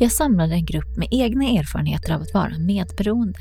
[0.00, 3.38] Jag samlade en grupp med egna erfarenheter av att vara medberoende.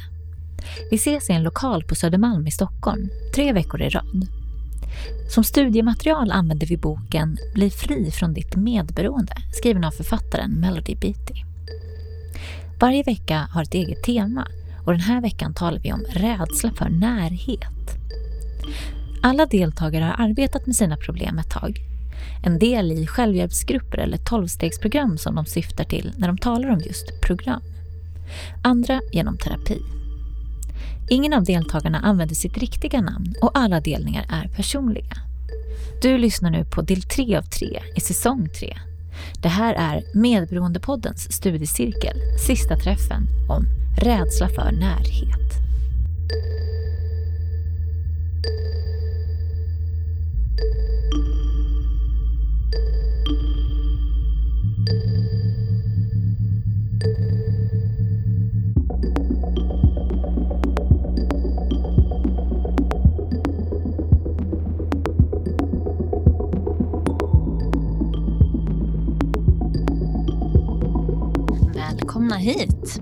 [0.92, 4.28] Vi ses i en lokal på Södermalm i Stockholm, tre veckor i rad.
[5.30, 11.34] Som studiematerial använder vi boken Bli fri från ditt medberoende, skriven av författaren Melody Beatty.
[12.80, 14.48] Varje vecka har ett eget tema
[14.86, 17.98] och den här veckan talar vi om rädsla för närhet.
[19.22, 21.93] Alla deltagare har arbetat med sina problem ett tag.
[22.44, 27.22] En del i självhjälpsgrupper eller tolvstegsprogram som de syftar till när de talar om just
[27.22, 27.62] program.
[28.64, 29.80] Andra genom terapi.
[31.10, 35.18] Ingen av deltagarna använder sitt riktiga namn och alla delningar är personliga.
[36.02, 38.78] Du lyssnar nu på del 3 av 3 i säsong 3.
[39.42, 45.54] Det här är Medberoendepoddens studiecirkel, sista träffen om rädsla för närhet.
[72.24, 73.02] Välkomna hit!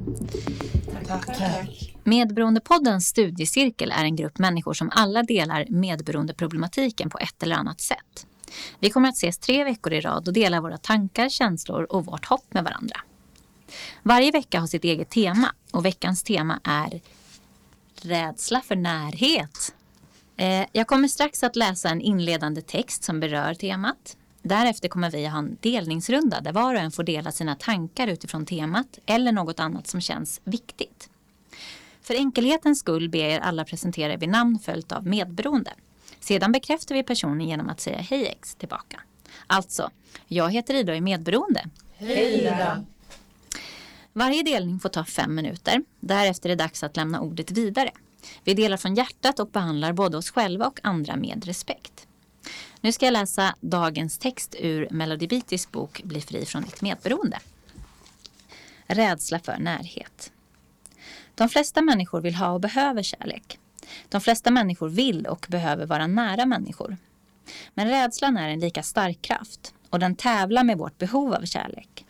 [1.07, 1.25] Tack.
[1.25, 1.95] Tack.
[2.03, 8.27] Medberoendepoddens studiecirkel är en grupp människor som alla delar medberoendeproblematiken på ett eller annat sätt.
[8.79, 12.25] Vi kommer att ses tre veckor i rad och dela våra tankar, känslor och vårt
[12.25, 12.95] hopp med varandra.
[14.03, 17.01] Varje vecka har sitt eget tema och veckans tema är
[17.95, 19.75] rädsla för närhet.
[20.37, 24.17] Eh, jag kommer strax att läsa en inledande text som berör temat.
[24.41, 28.45] Därefter kommer vi ha en delningsrunda där var och en får dela sina tankar utifrån
[28.45, 31.09] temat eller något annat som känns viktigt.
[32.01, 35.71] För enkelhetens skull ber jag er alla presentera er vid namn följt av medberoende.
[36.19, 39.01] Sedan bekräftar vi personen genom att säga hej X tillbaka.
[39.47, 39.89] Alltså,
[40.27, 41.65] jag heter Ida och är medberoende.
[41.97, 42.85] Hej Ida!
[44.13, 45.83] Varje delning får ta fem minuter.
[45.99, 47.91] Därefter är det dags att lämna ordet vidare.
[48.43, 52.07] Vi delar från hjärtat och behandlar både oss själva och andra med respekt.
[52.83, 57.39] Nu ska jag läsa dagens text ur Melody Beatys bok Bli fri från ditt medberoende.
[58.85, 60.31] Rädsla för närhet.
[61.35, 63.59] De flesta människor vill ha och behöver kärlek.
[64.09, 66.97] De flesta människor vill och behöver vara nära människor.
[67.73, 72.05] Men rädslan är en lika stark kraft och den tävlar med vårt behov av kärlek.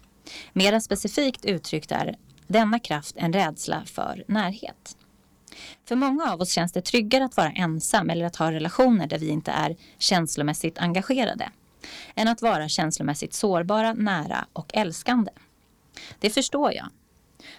[0.53, 2.15] Mera specifikt uttryckt är
[2.47, 4.97] denna kraft en rädsla för närhet.
[5.85, 9.19] För många av oss känns det tryggare att vara ensam eller att ha relationer där
[9.19, 11.49] vi inte är känslomässigt engagerade
[12.15, 15.31] än att vara känslomässigt sårbara, nära och älskande.
[16.19, 16.87] Det förstår jag.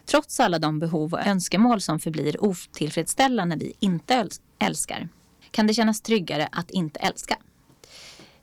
[0.06, 5.08] Trots alla de behov och önskemål som förblir otillfredsställda när vi inte älskar
[5.50, 7.38] kan det kännas tryggare att inte älska.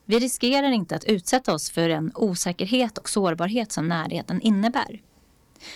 [0.06, 5.02] Vi riskerar inte att utsätta oss för en osäkerhet och sårbarhet som närheten innebär.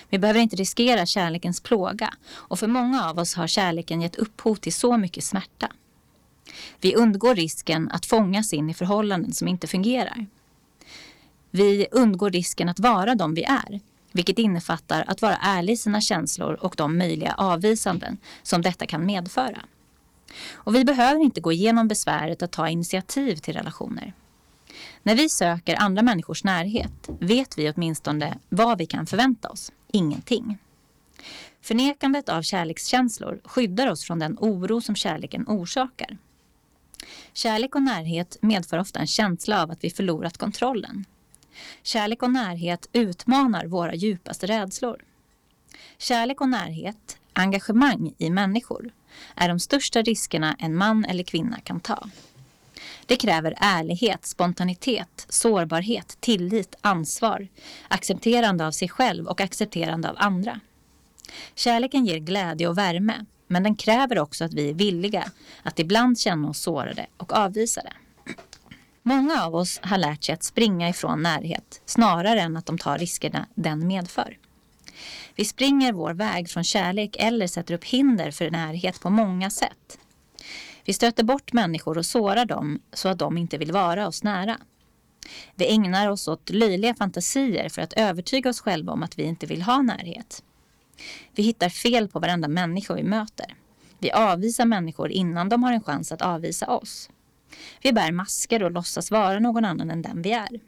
[0.10, 4.56] Vi behöver inte riskera kärlekens plåga och för många av oss har kärleken gett upphov
[4.56, 5.72] till så mycket smärta.
[6.82, 10.26] Vi undgår risken att fångas in i förhållanden som inte fungerar.
[11.52, 13.80] Vi undgår risken att vara de vi är,
[14.12, 19.06] vilket innefattar att vara ärlig i sina känslor och de möjliga avvisanden som detta kan
[19.06, 19.62] medföra.
[20.54, 24.14] Och vi behöver inte gå igenom besväret att ta initiativ till relationer.
[25.04, 29.72] När vi söker andra människors närhet vet vi åtminstone vad vi kan förvänta oss.
[29.92, 30.58] Ingenting.
[31.62, 36.18] Förnekandet av kärlekskänslor skyddar oss från den oro som kärleken orsakar.
[37.34, 41.06] Kärlek och närhet medför ofta en känsla av att vi förlorat kontrollen.
[41.84, 45.04] Kärlek och närhet utmanar våra djupaste rädslor.
[45.98, 48.92] Kärlek och närhet, engagemang i människor,
[49.36, 52.10] är de största riskerna en man eller kvinna kan ta.
[53.06, 57.48] Det kräver ärlighet, spontanitet, sårbarhet, tillit, ansvar,
[57.88, 60.60] accepterande av sig själv och accepterande av andra.
[61.56, 65.32] Kärleken ger glädje och värme, men den kräver också att vi är villiga
[65.64, 67.94] att ibland känna oss sårade och avvisade.
[69.04, 72.98] Många av oss har lärt sig att springa ifrån närhet snarare än att de tar
[72.98, 74.38] riskerna den medför.
[75.36, 80.00] Vi springer vår väg från kärlek eller sätter upp hinder för närhet på många sätt.
[80.86, 84.58] Vi stöter bort människor och sårar dem så att de inte vill vara oss nära.
[85.56, 89.46] Vi ägnar oss åt löjliga fantasier för att övertyga oss själva om att vi inte
[89.46, 90.44] vill ha närhet.
[91.36, 93.56] Vi hittar fel på varenda människa vi möter.
[94.00, 97.10] Vi avvisar människor innan de har en chans att avvisa oss.
[97.82, 100.60] Vi bär masker och låtsas vara någon annan än den vi är.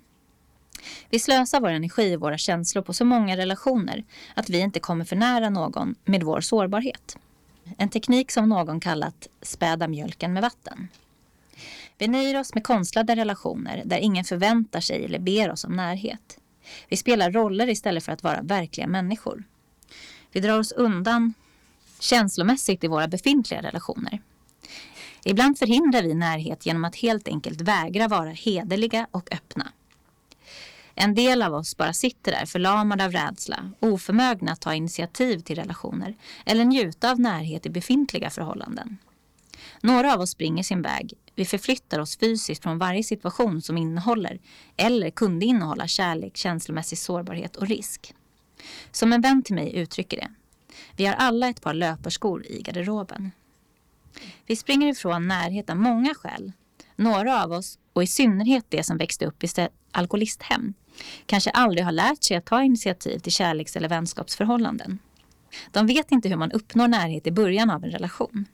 [1.09, 4.03] Vi slösar vår energi och våra känslor på så många relationer
[4.33, 7.17] att vi inte kommer för nära någon med vår sårbarhet.
[7.77, 10.87] En teknik som någon kallat späda mjölken med vatten.
[11.97, 16.39] Vi nöjer oss med konstlade relationer där ingen förväntar sig eller ber oss om närhet.
[16.89, 19.43] Vi spelar roller istället för att vara verkliga människor.
[20.31, 21.33] Vi drar oss undan
[21.99, 24.21] känslomässigt i våra befintliga relationer.
[25.23, 29.71] Ibland förhindrar vi närhet genom att helt enkelt vägra vara hederliga och öppna.
[30.95, 35.55] En del av oss bara sitter där förlamade av rädsla, oförmögna att ta initiativ till
[35.55, 36.15] relationer
[36.45, 38.97] eller njuta av närhet i befintliga förhållanden.
[39.81, 41.13] Några av oss springer sin väg.
[41.35, 44.39] Vi förflyttar oss fysiskt från varje situation som innehåller
[44.77, 48.13] eller kunde innehålla kärlek, känslomässig sårbarhet och risk.
[48.91, 50.29] Som en vän till mig uttrycker det.
[50.95, 53.31] Vi har alla ett par löparskor i garderoben.
[54.45, 56.51] Vi springer ifrån närhet av många skäl.
[56.95, 59.47] Några av oss, och i synnerhet de som växte upp i
[59.91, 60.73] alkoholisthem,
[61.25, 64.99] kanske aldrig har lärt sig att ta initiativ till kärleks eller vänskapsförhållanden.
[65.71, 68.45] De vet inte hur man uppnår närhet i början av en relation.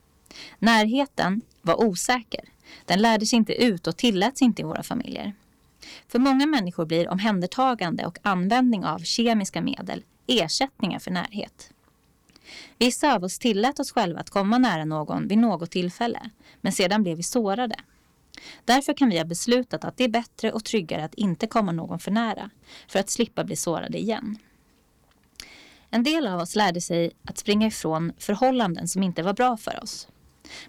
[0.60, 2.46] Närheten var osäker.
[2.86, 5.34] Den lärdes inte ut och tilläts inte i våra familjer.
[6.08, 11.72] För många människor blir omhändertagande och användning av kemiska medel ersättningar för närhet.
[12.78, 16.30] Vissa av oss tillät oss själva att komma nära någon vid något tillfälle,
[16.62, 17.76] men sedan blev vi sårade.
[18.66, 22.00] Därför kan vi ha beslutat att det är bättre och tryggare att inte komma någon
[22.00, 22.50] för nära,
[22.88, 24.38] för att slippa bli sårade igen.
[25.90, 29.84] En del av oss lärde sig att springa ifrån förhållanden som inte var bra för
[29.84, 30.08] oss.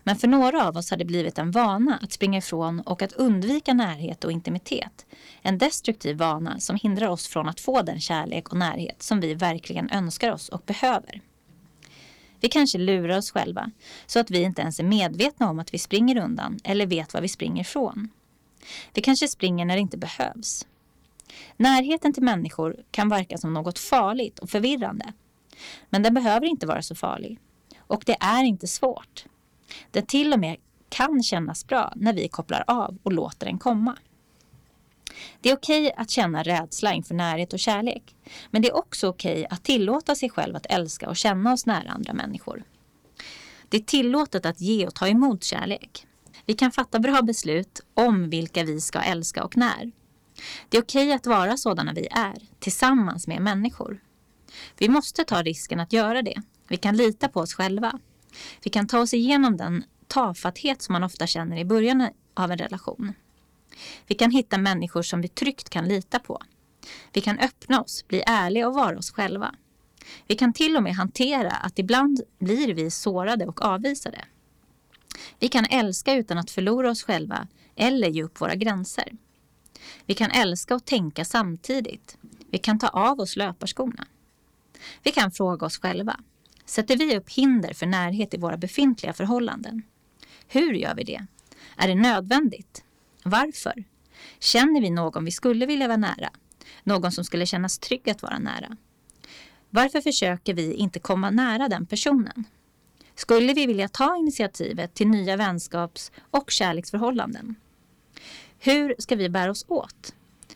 [0.02, 3.12] Men för några av oss har det blivit en vana att springa ifrån och att
[3.12, 5.06] undvika närhet och intimitet.
[5.42, 9.34] En destruktiv vana som hindrar oss från att få den kärlek och närhet som vi
[9.34, 11.20] verkligen önskar oss och behöver.
[12.42, 13.70] Vi kanske lurar oss själva
[14.06, 17.22] så att vi inte ens är medvetna om att vi springer undan eller vet vad
[17.22, 18.08] vi springer ifrån.
[18.94, 20.66] Vi kanske springer när det inte behövs.
[21.56, 25.12] Närheten till människor kan verka som något farligt och förvirrande.
[25.90, 27.38] Men den behöver inte vara så farlig.
[27.78, 29.24] Och det är inte svårt.
[29.90, 30.56] Det till och med
[30.88, 33.96] kan kännas bra när vi kopplar av och låter den komma.
[35.40, 38.16] Det är okej att känna rädsla inför närhet och kärlek.
[38.50, 41.90] Men det är också okej att tillåta sig själv att älska och känna oss nära
[41.90, 42.64] andra människor.
[43.68, 46.06] Det är tillåtet att ge och ta emot kärlek.
[46.46, 49.92] Vi kan fatta bra beslut om vilka vi ska älska och när.
[50.68, 54.00] Det är okej att vara sådana vi är, tillsammans med människor.
[54.78, 56.42] Vi måste ta risken att göra det.
[56.68, 57.98] Vi kan lita på oss själva.
[58.64, 62.58] Vi kan ta oss igenom den tafatthet som man ofta känner i början av en
[62.58, 63.12] relation.
[64.06, 66.42] Vi kan hitta människor som vi tryggt kan lita på.
[67.12, 69.54] Vi kan öppna oss, bli ärliga och vara oss själva.
[70.26, 74.24] Vi kan till och med hantera att ibland blir vi sårade och avvisade.
[75.38, 79.12] Vi kan älska utan att förlora oss själva eller ge upp våra gränser.
[80.06, 82.18] Vi kan älska och tänka samtidigt.
[82.50, 84.06] Vi kan ta av oss löparskorna.
[85.02, 86.20] Vi kan fråga oss själva.
[86.64, 89.82] Sätter vi upp hinder för närhet i våra befintliga förhållanden?
[90.48, 91.26] Hur gör vi det?
[91.76, 92.84] Är det nödvändigt?
[93.22, 93.84] Varför?
[94.38, 96.30] Känner vi någon vi skulle vilja vara nära?
[96.82, 98.76] Någon som skulle kännas trygg att vara nära?
[99.70, 102.44] Varför försöker vi inte komma nära den personen?
[103.14, 107.54] Skulle vi vilja ta initiativet till nya vänskaps och kärleksförhållanden?
[108.58, 110.14] Hur ska vi bära oss åt?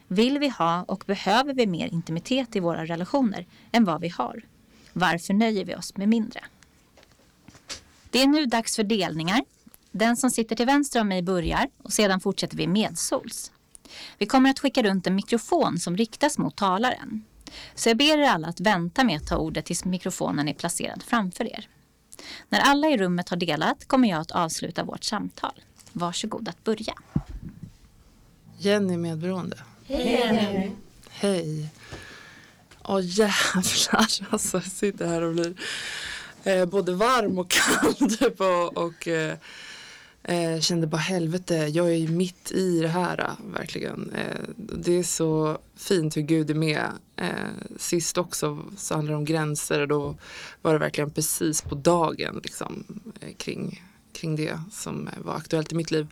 [0.09, 4.43] Vill vi ha och behöver vi mer intimitet i våra relationer än vad vi har?
[4.93, 6.41] Varför nöjer vi oss med mindre?
[8.11, 9.41] Det är nu dags för delningar.
[9.99, 13.53] Den som sitter till vänster om mig börjar och sedan fortsätter vi medsols.
[14.19, 17.25] Vi kommer att skicka runt en mikrofon som riktas mot talaren.
[17.75, 21.03] Så jag ber er alla att vänta med att ta ordet tills mikrofonen är placerad
[21.03, 21.69] framför er.
[22.49, 25.61] När alla i rummet har delat kommer jag att avsluta vårt samtal.
[25.93, 26.95] Varsågod att börja.
[28.59, 29.57] Jenny medberoende.
[29.87, 30.71] Hej Jenny.
[31.11, 31.69] Hej.
[32.83, 33.33] Åh jävlar,
[34.33, 35.55] alltså jag sitter här och blir
[36.45, 39.39] eh, både varm och kall typ och, och eh,
[40.29, 44.11] Eh, kände bara helvete, jag är ju mitt i det här eh, verkligen.
[44.11, 46.85] Eh, det är så fint hur Gud är med.
[47.17, 47.29] Eh,
[47.79, 50.15] sist också så handlade det om gränser och då
[50.63, 52.85] var det verkligen precis på dagen liksom,
[53.21, 56.07] eh, kring, kring det som eh, var aktuellt i mitt liv.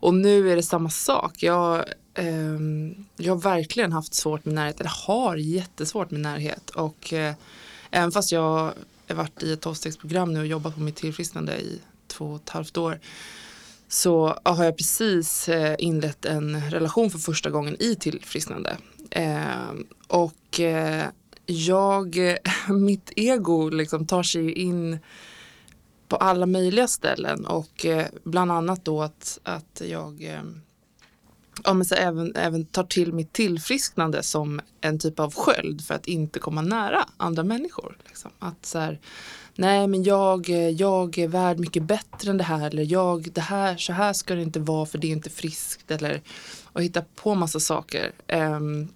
[0.00, 1.42] Och nu är det samma sak.
[1.42, 1.84] Jag,
[2.14, 6.70] ehm, jag har verkligen haft svårt med närhet, eller har jättesvårt med närhet.
[6.70, 7.34] Och eh,
[7.90, 8.74] även fast jag
[9.08, 12.48] har varit i ett tolvstegsprogram nu och jobbat på mitt tillfrisknande i två och ett
[12.48, 13.00] halvt år
[13.88, 18.76] så har jag precis eh, inlett en relation för första gången i tillfrisknande.
[19.10, 19.72] Eh,
[20.06, 21.06] och eh,
[21.46, 22.16] jag,
[22.68, 24.98] mitt ego liksom tar sig in
[26.08, 30.40] på alla möjliga ställen och eh, bland annat då att, att jag
[31.64, 35.94] ja, men så även, även tar till mitt tillfrisknande som en typ av sköld för
[35.94, 37.96] att inte komma nära andra människor.
[38.06, 38.30] Liksom.
[38.38, 39.00] Att så här,
[39.58, 43.76] nej men jag, jag är värd mycket bättre än det här eller jag, det här,
[43.76, 46.22] så här ska det inte vara för det är inte friskt eller
[46.64, 48.12] och hitta på massa saker.
[48.32, 48.88] Um,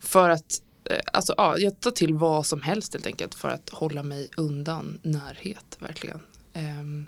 [0.00, 3.70] för att eh, Alltså, ja, jag tar till vad som helst helt enkelt för att
[3.70, 6.20] hålla mig undan närhet verkligen.
[6.54, 7.06] Um,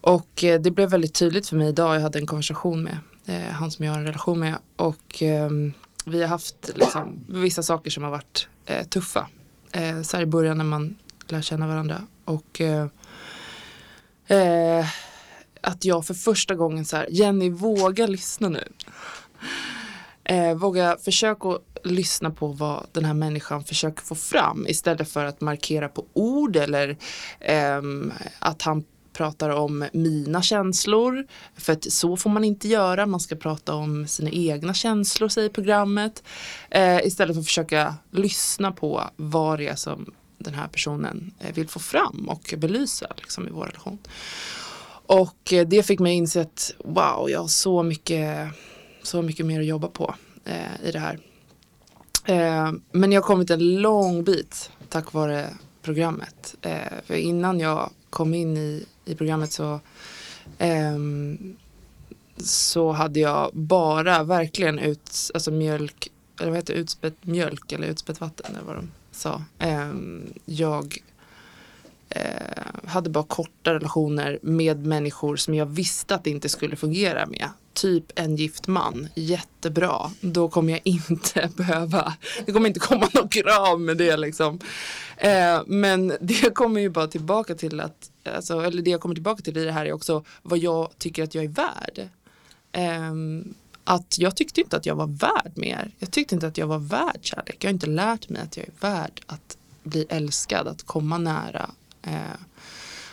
[0.00, 1.96] och eh, det blev väldigt tydligt för mig idag.
[1.96, 5.72] Jag hade en konversation med eh, han som jag har en relation med och ehm,
[6.04, 9.28] vi har haft liksom, vissa saker som har varit eh, tuffa.
[9.72, 10.96] Eh, så här i början när man
[11.28, 12.02] lär känna varandra.
[12.24, 12.86] Och eh,
[14.26, 14.86] eh,
[15.60, 18.68] att jag för första gången så här, Jenny våga lyssna nu.
[20.24, 25.40] Eh, våga försöka lyssna på vad den här människan försöker få fram istället för att
[25.40, 26.96] markera på ord eller
[27.40, 27.82] eh,
[28.38, 31.26] att han pratar om mina känslor.
[31.56, 33.06] För att så får man inte göra.
[33.06, 36.22] Man ska prata om sina egna känslor, säger programmet.
[36.70, 40.14] Eh, istället för att försöka lyssna på vad det är som
[40.44, 43.98] den här personen eh, vill få fram och belysa liksom, i vår relation.
[45.06, 48.48] Och eh, det fick mig att inse att wow, jag har så mycket,
[49.02, 51.18] så mycket mer att jobba på eh, i det här.
[52.24, 55.48] Eh, men jag har kommit en lång bit tack vare
[55.82, 56.54] programmet.
[56.62, 59.80] Eh, för innan jag kom in i, i programmet så
[60.58, 61.56] ehm,
[62.36, 66.08] så hade jag bara verkligen ut, alltså mjölk,
[66.40, 69.42] eller vad heter det, utspätt mjölk eller utspätt vatten eller vad de sa.
[69.58, 70.98] Ehm, jag
[72.08, 77.26] eh, hade bara korta relationer med människor som jag visste att det inte skulle fungera
[77.26, 77.48] med.
[77.72, 80.10] Typ en gift man, jättebra.
[80.20, 82.14] Då kommer jag inte behöva,
[82.46, 84.60] det kommer inte komma någon krav med det liksom.
[85.16, 89.42] Eh, men det kommer ju bara tillbaka till att, alltså, eller det jag kommer tillbaka
[89.42, 92.08] till i det här är också vad jag tycker att jag är värd.
[92.72, 93.54] Ehm,
[93.84, 95.90] att jag tyckte inte att jag var värd mer.
[95.98, 97.64] Jag tyckte inte att jag var värd kärlek.
[97.64, 101.70] Jag har inte lärt mig att jag är värd att bli älskad, att komma nära.
[102.02, 102.38] Eh,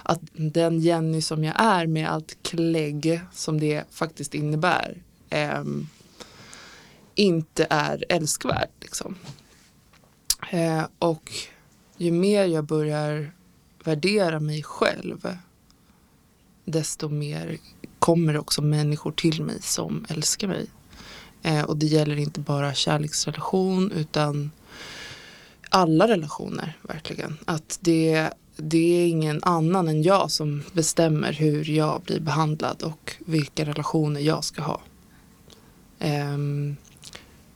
[0.03, 4.97] att den Jenny som jag är med allt klägg som det faktiskt innebär
[5.29, 5.63] eh,
[7.15, 8.69] inte är älskvärd.
[8.81, 9.15] Liksom.
[10.51, 11.31] Eh, och
[11.97, 13.31] ju mer jag börjar
[13.83, 15.37] värdera mig själv
[16.65, 17.57] desto mer
[18.01, 20.67] kommer också människor till mig som älskar mig.
[21.41, 24.51] Eh, och det gäller inte bara kärleksrelation utan
[25.69, 27.37] alla relationer verkligen.
[27.45, 33.15] Att det, det är ingen annan än jag som bestämmer hur jag blir behandlad och
[33.19, 34.81] vilka relationer jag ska ha.
[35.99, 36.37] Eh,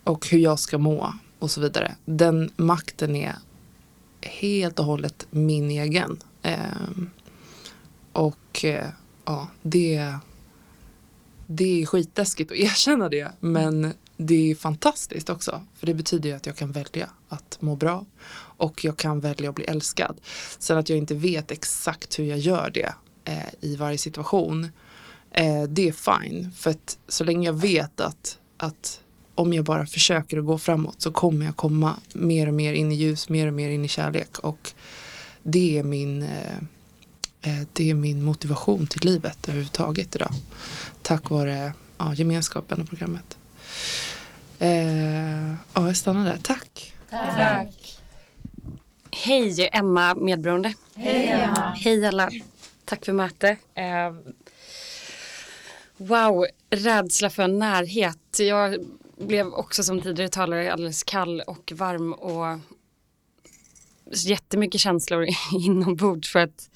[0.04, 1.96] och hur jag ska må och så vidare.
[2.06, 3.36] Den makten är
[4.22, 6.18] helt och hållet min egen.
[6.42, 6.58] Eh,
[8.12, 8.88] och eh,
[9.26, 10.16] ja, det,
[11.46, 13.32] det är skitläskigt att erkänna det.
[13.40, 15.62] Men det är fantastiskt också.
[15.76, 18.06] För det betyder ju att jag kan välja att må bra.
[18.58, 20.22] Och jag kan välja att bli älskad.
[20.60, 22.94] Sen att jag inte vet exakt hur jag gör det
[23.26, 24.64] eh, i varje situation.
[25.32, 26.52] Eh, det är fine.
[26.52, 29.02] För att så länge jag vet att, att
[29.36, 32.92] om jag bara försöker att gå framåt så kommer jag komma mer och mer in
[32.92, 34.40] i ljus, mer och mer in i kärlek.
[34.40, 34.72] Och
[35.44, 36.58] det är min, eh, eh,
[37.74, 40.32] det är min motivation till livet överhuvudtaget idag.
[41.02, 43.38] Tack vare ja, gemenskapen och programmet.
[44.60, 46.40] Eh, ja, jag stannar där.
[46.42, 46.94] Tack.
[47.10, 48.00] Tack.
[49.12, 50.74] Hej Emma medberoende.
[50.96, 51.74] Hej Emma.
[51.78, 52.30] Hej alla.
[52.86, 53.58] Tack för möte.
[53.74, 54.16] Eh,
[55.98, 58.40] wow, rädsla för närhet.
[58.40, 58.78] Jag
[59.18, 62.60] blev också som tidigare talare alldeles kall och varm och
[64.12, 65.28] jättemycket känslor
[65.66, 66.70] inombords för att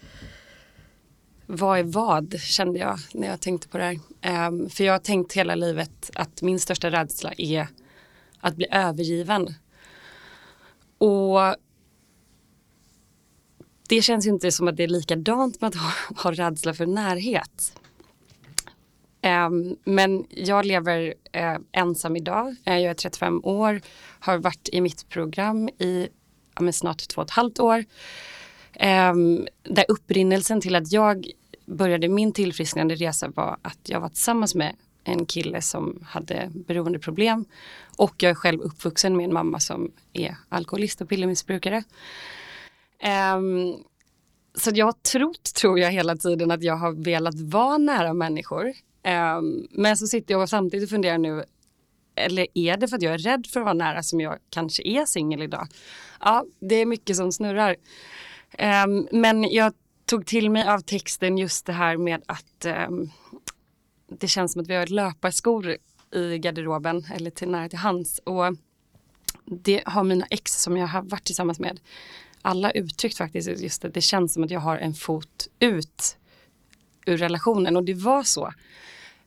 [1.51, 4.47] vad är vad kände jag när jag tänkte på det här.
[4.47, 7.67] Um, för jag har tänkt hela livet att min största rädsla är
[8.39, 9.53] att bli övergiven.
[10.97, 11.55] Och
[13.87, 15.91] det känns ju inte som att det är likadant med att ha,
[16.23, 17.79] ha rädsla för närhet.
[19.47, 22.47] Um, men jag lever uh, ensam idag.
[22.47, 23.81] Uh, jag är 35 år,
[24.19, 26.07] har varit i mitt program i
[26.61, 27.85] uh, snart två och ett halvt år.
[29.11, 31.31] Um, där upprinnelsen till att jag
[31.69, 37.45] började min tillfrisknande resa var att jag var tillsammans med en kille som hade beroendeproblem
[37.97, 41.83] och jag är själv uppvuxen med en mamma som är alkoholist och pillermissbrukare.
[43.35, 43.83] Um,
[44.55, 48.73] så jag har trott, tror jag, hela tiden att jag har velat vara nära människor.
[49.37, 51.43] Um, men så sitter jag och samtidigt funderar nu,
[52.15, 54.87] eller är det för att jag är rädd för att vara nära som jag kanske
[54.87, 55.67] är singel idag?
[56.19, 57.75] Ja, det är mycket som snurrar.
[58.85, 59.73] Um, men jag
[60.09, 62.89] tog till mig av texten just det här med att eh,
[64.07, 65.77] det känns som att vi har löparskor
[66.11, 68.19] i garderoben eller till nära till hands.
[68.19, 68.55] Och
[69.45, 71.79] det har mina ex som jag har varit tillsammans med
[72.41, 76.17] alla uttryckt faktiskt just det, det känns som att jag har en fot ut
[77.05, 78.53] ur relationen och det var så.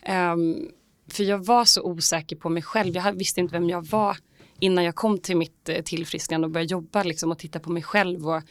[0.08, 0.70] Um,
[1.08, 2.94] för jag var så osäker på mig själv.
[2.94, 4.16] Jag visste inte vem jag var
[4.62, 7.83] innan jag kom till mitt eh, tillfrisknande och började jobba liksom, och titta på mig
[7.83, 8.42] själv och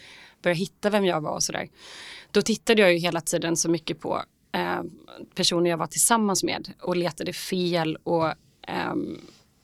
[0.41, 1.70] börja hitta vem jag var och sådär.
[2.32, 4.82] Då tittade jag ju hela tiden så mycket på eh,
[5.36, 8.27] personer jag var tillsammans med och letade fel och
[8.68, 8.96] eh,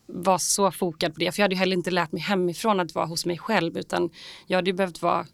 [0.05, 1.31] var så fokad på det.
[1.31, 4.09] För jag hade ju heller inte lärt mig hemifrån att vara hos mig själv utan
[4.47, 5.25] jag hade ju behövt vara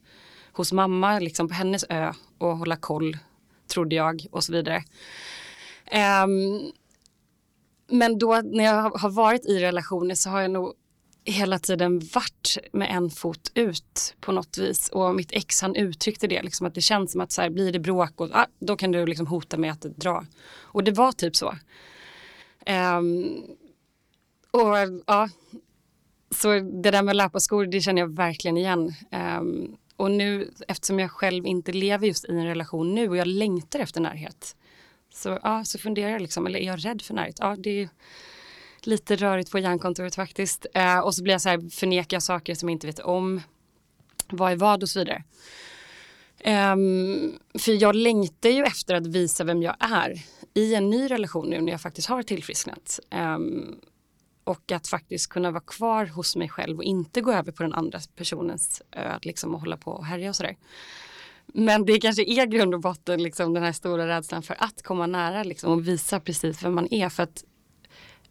[0.51, 3.17] hos mamma liksom på hennes ö och hålla koll
[3.67, 4.83] trodde jag och så vidare.
[6.25, 6.71] Um,
[7.87, 10.73] men då när jag har varit i relationer så har jag nog
[11.25, 14.89] hela tiden varit med en fot ut på något vis.
[14.89, 17.71] Och mitt ex han uttryckte det, liksom, att det känns som att så här, blir
[17.71, 20.25] det bråk och, ah, då kan du liksom hota med att dra.
[20.61, 21.55] Och det var typ så.
[22.97, 23.43] Um,
[24.51, 25.29] och ja,
[26.31, 28.93] så det där med löparskor det känner jag verkligen igen.
[29.11, 33.27] Um, och nu eftersom jag själv inte lever just i en relation nu och jag
[33.27, 34.55] längtar efter närhet.
[35.13, 37.37] Så, ja, så funderar jag liksom, eller är jag rädd för närhet?
[37.39, 37.89] Ja, det är
[38.87, 40.65] lite rörigt på hjärnkontoret faktiskt.
[40.73, 43.41] Eh, och så blir jag så här, förnekar jag saker som jag inte vet om.
[44.29, 45.23] Vad är vad och så vidare.
[46.45, 50.21] Um, för jag längtar ju efter att visa vem jag är
[50.53, 52.99] i en ny relation nu när jag faktiskt har tillfrisknat.
[53.11, 53.79] Um,
[54.43, 57.73] och att faktiskt kunna vara kvar hos mig själv och inte gå över på den
[57.73, 60.57] andra personens eh, ö liksom och hålla på och härja och sådär.
[61.45, 65.07] Men det kanske är grund och botten liksom den här stora rädslan för att komma
[65.07, 67.09] nära liksom och visa precis vem man är.
[67.09, 67.43] För att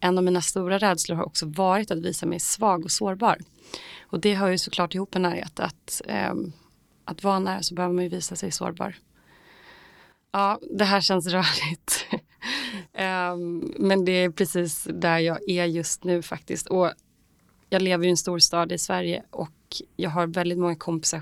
[0.03, 3.37] en av mina stora rädslor har också varit att visa mig svag och sårbar.
[4.01, 5.59] Och det hör ju såklart ihop med närhet.
[5.59, 6.33] Att, eh,
[7.05, 8.95] att vara nära så behöver man ju visa sig sårbar.
[10.31, 12.05] Ja, det här känns rörigt.
[13.33, 16.67] um, men det är precis där jag är just nu faktiskt.
[16.67, 16.91] Och
[17.69, 21.21] jag lever i en stor stad i Sverige och jag har väldigt många kompisar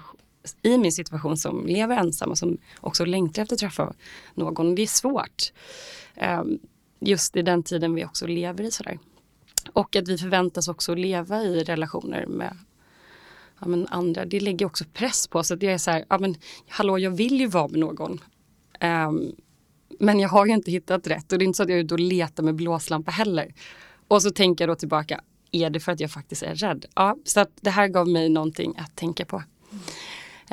[0.61, 3.93] i min situation som lever ensamma som också längtar efter att träffa
[4.33, 4.75] någon.
[4.75, 5.51] Det är svårt.
[6.21, 6.59] Um,
[7.01, 8.99] just i den tiden vi också lever i sådär.
[9.73, 12.57] Och att vi förväntas också leva i relationer med
[13.59, 14.25] ja, men andra.
[14.25, 15.51] Det lägger också press på oss.
[15.51, 16.35] Att jag är så här, ja men
[16.67, 18.19] hallå jag vill ju vara med någon.
[18.81, 19.35] Um,
[19.99, 21.83] men jag har ju inte hittat rätt och det är inte så att jag är
[21.83, 23.53] ute och letar med blåslampa heller.
[24.07, 26.85] Och så tänker jag då tillbaka, är det för att jag faktiskt är rädd?
[26.95, 29.43] Ja, så att det här gav mig någonting att tänka på.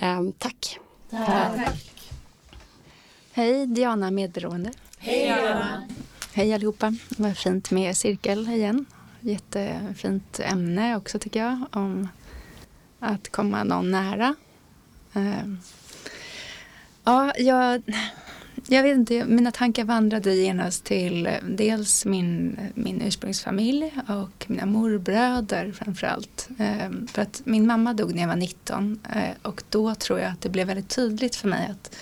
[0.02, 0.78] Um, tack.
[1.11, 1.92] Tack.
[3.32, 4.72] Hej, Diana Medberoende.
[4.98, 5.88] Hej Diana.
[6.38, 6.94] Hej allihopa.
[7.09, 8.87] Vad fint med cirkel igen.
[9.20, 12.09] Jättefint ämne också tycker jag om
[12.98, 14.35] att komma någon nära.
[15.14, 15.59] Ehm,
[17.05, 17.83] ja, jag,
[18.68, 25.72] jag vet inte, mina tankar vandrade genast till dels min, min ursprungsfamilj och mina morbröder
[25.72, 26.48] framförallt.
[26.59, 30.33] Ehm, för att min mamma dog när jag var 19 eh, och då tror jag
[30.33, 31.96] att det blev väldigt tydligt för mig att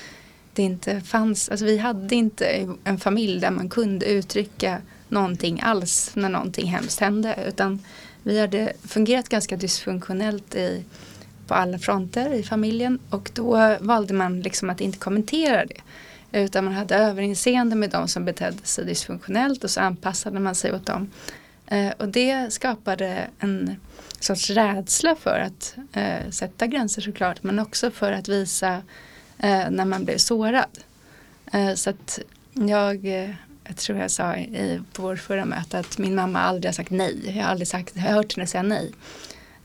[0.57, 6.11] det inte fanns, alltså vi hade inte en familj där man kunde uttrycka någonting alls
[6.15, 7.83] när någonting hemskt hände utan
[8.23, 10.85] vi hade fungerat ganska dysfunktionellt i
[11.47, 15.81] på alla fronter i familjen och då valde man liksom att inte kommentera det.
[16.33, 20.75] Utan man hade överinseende med de som betedde sig dysfunktionellt och så anpassade man sig
[20.75, 21.11] åt dem.
[21.67, 23.77] Eh, och det skapade en
[24.21, 28.83] sorts rädsla för att eh, sätta gränser såklart men också för att visa
[29.39, 30.79] Eh, när man blev sårad.
[31.53, 32.19] Eh, så att
[32.53, 33.31] jag, eh,
[33.65, 36.91] jag tror jag sa i, på vår förra möte att min mamma aldrig har sagt
[36.91, 37.21] nej.
[37.25, 38.93] Jag har aldrig sagt, jag har hört henne säga nej.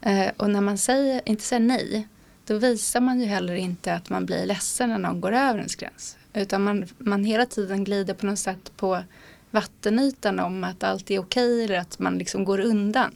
[0.02, 2.08] Eh, och när man säger, inte säger nej,
[2.46, 5.76] då visar man ju heller inte att man blir ledsen när någon går över ens
[5.76, 6.18] gräns.
[6.34, 9.04] Utan man, man hela tiden glider på något sätt på
[9.52, 13.12] vattenytan om att allt är okej eller att man liksom går undan.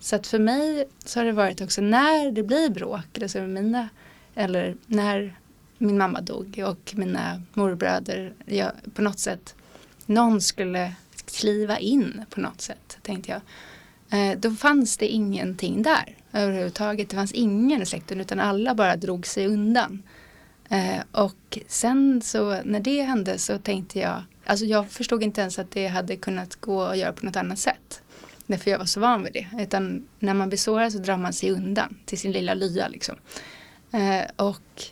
[0.00, 3.40] Så att för mig så har det varit också när det blir bråk, eller, så
[3.40, 3.88] mina,
[4.34, 5.36] eller när
[5.78, 9.54] min mamma dog och mina morbröder, jag, på något sätt,
[10.06, 10.92] någon skulle
[11.26, 13.40] kliva in på något sätt, tänkte jag.
[14.10, 17.10] Eh, då fanns det ingenting där överhuvudtaget.
[17.10, 20.02] Det fanns ingen i släkten utan alla bara drog sig undan.
[20.68, 25.58] Eh, och sen så när det hände så tänkte jag, alltså jag förstod inte ens
[25.58, 28.02] att det hade kunnat gå att göra på något annat sätt.
[28.46, 29.46] Därför jag var så van vid det.
[29.62, 33.16] Utan när man blir sårad så drar man sig undan till sin lilla lya liksom.
[33.92, 34.82] Eh, och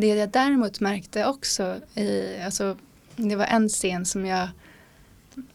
[0.00, 2.76] det jag däremot märkte också i, alltså
[3.16, 4.48] det var en scen som jag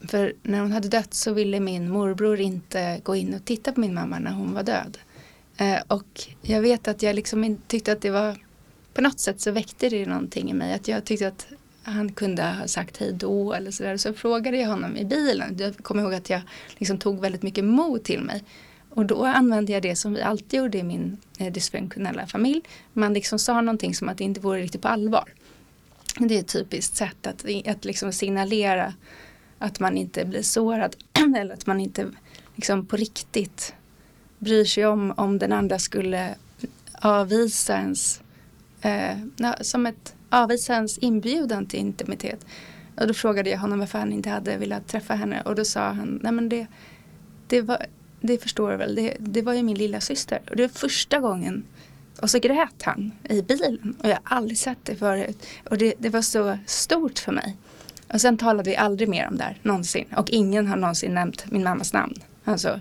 [0.08, 3.80] för när hon hade dött så ville min morbror inte gå in och titta på
[3.80, 4.98] min mamma när hon var död.
[5.58, 8.38] Eh, och jag vet att jag liksom tyckte att det var
[8.94, 10.74] på något sätt så väckte det någonting i mig.
[10.74, 11.48] Att jag tyckte att
[11.84, 13.98] han kunde ha sagt hej då eller sådär.
[13.98, 15.58] Så frågade jag honom i bilen.
[15.60, 16.42] Jag kommer ihåg att jag
[16.78, 18.44] liksom tog väldigt mycket mod till mig.
[18.96, 22.62] Och då använde jag det som vi alltid gjorde i min eh, dysfunktionella familj.
[22.94, 25.34] Man liksom sa någonting som att det inte vore riktigt på allvar.
[26.20, 28.94] Det är ett typiskt sätt att, att liksom signalera
[29.60, 30.96] att man inte blir sårad
[31.38, 32.08] eller att man inte
[32.56, 33.74] liksom på riktigt
[34.40, 36.36] bryr sig om om den andra skulle
[36.94, 38.22] avvisa ens,
[38.82, 39.18] eh,
[39.62, 42.46] som ett avvisa ens inbjudan till intimitet.
[42.96, 45.92] Och då frågade jag honom varför han inte hade velat träffa henne och då sa
[45.92, 46.68] han, nej men det,
[47.48, 47.86] det var,
[48.26, 50.42] det förstår du väl, det, det var ju min lilla syster.
[50.50, 51.64] Och det var första gången
[52.22, 55.46] och så grät han i bilen och jag har aldrig sett det förut.
[55.70, 57.58] Och det, det var så stort för mig.
[58.14, 60.06] Och sen talade vi aldrig mer om det här, någonsin.
[60.18, 62.16] Och ingen har någonsin nämnt min mammas namn.
[62.44, 62.80] Alltså,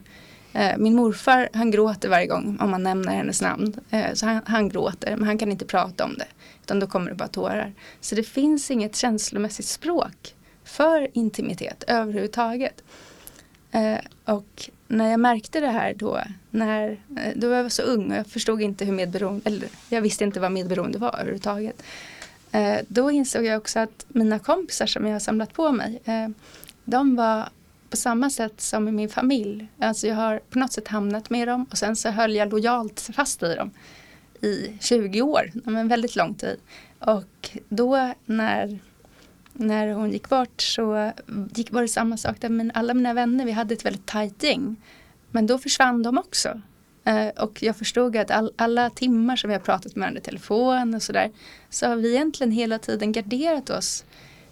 [0.53, 3.75] eh, min morfar han gråter varje gång om man nämner hennes namn.
[3.91, 6.27] Eh, så han, han, gråter, men han kan inte prata om det.
[6.63, 7.73] Utan då kommer det bara tårar.
[8.01, 12.83] Så det finns inget känslomässigt språk för intimitet överhuvudtaget.
[13.71, 18.11] Eh, och när jag märkte det här då, när, eh, då var jag så ung
[18.11, 21.83] och jag förstod inte hur medberoende, eller jag visste inte vad medberoende var överhuvudtaget.
[22.53, 26.29] Eh, då insåg jag också att mina kompisar som jag har samlat på mig, eh,
[26.85, 27.49] de var
[27.91, 29.69] på samma sätt som i min familj.
[29.79, 33.11] Alltså jag har på något sätt hamnat med dem och sen så höll jag lojalt
[33.15, 33.71] fast i dem
[34.41, 36.57] i 20 år, men väldigt lång tid.
[36.99, 38.79] Och då när,
[39.53, 41.13] när hon gick bort så
[41.55, 44.43] gick, var det samma sak där men alla mina vänner, vi hade ett väldigt tajt
[44.43, 44.77] gäng.
[45.31, 46.61] Men då försvann de också.
[47.05, 50.25] Eh, och jag förstod att all, alla timmar som vi har pratat med varandra i
[50.25, 51.31] telefon och sådär
[51.71, 54.05] så har vi egentligen hela tiden garderat oss.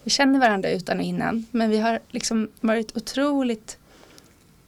[0.02, 3.78] Vi känner varandra utan och innan men vi har liksom varit otroligt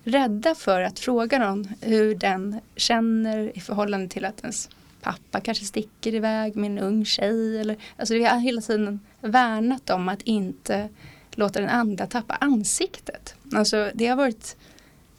[0.04, 4.68] rädda för att fråga någon hur den känner i förhållande till att ens
[5.02, 7.60] pappa kanske sticker iväg med en ung tjej.
[7.60, 10.88] Eller, alltså vi har hela tiden värnat om att inte
[11.30, 13.34] låta den andra tappa ansiktet.
[13.54, 14.56] Alltså det har varit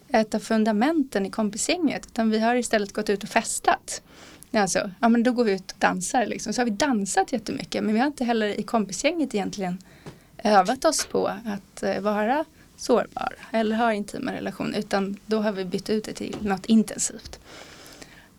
[0.07, 2.05] ett av fundamenten i kompisgänget.
[2.05, 4.01] Utan vi har istället gått ut och festat.
[4.51, 6.53] Alltså, ja men då går vi ut och dansar liksom.
[6.53, 7.83] Så har vi dansat jättemycket.
[7.83, 9.77] Men vi har inte heller i kompisgänget egentligen
[10.43, 12.45] övat oss på att eh, vara
[12.77, 14.79] sårbara eller ha intima relationer.
[14.79, 17.39] Utan då har vi bytt ut det till något intensivt.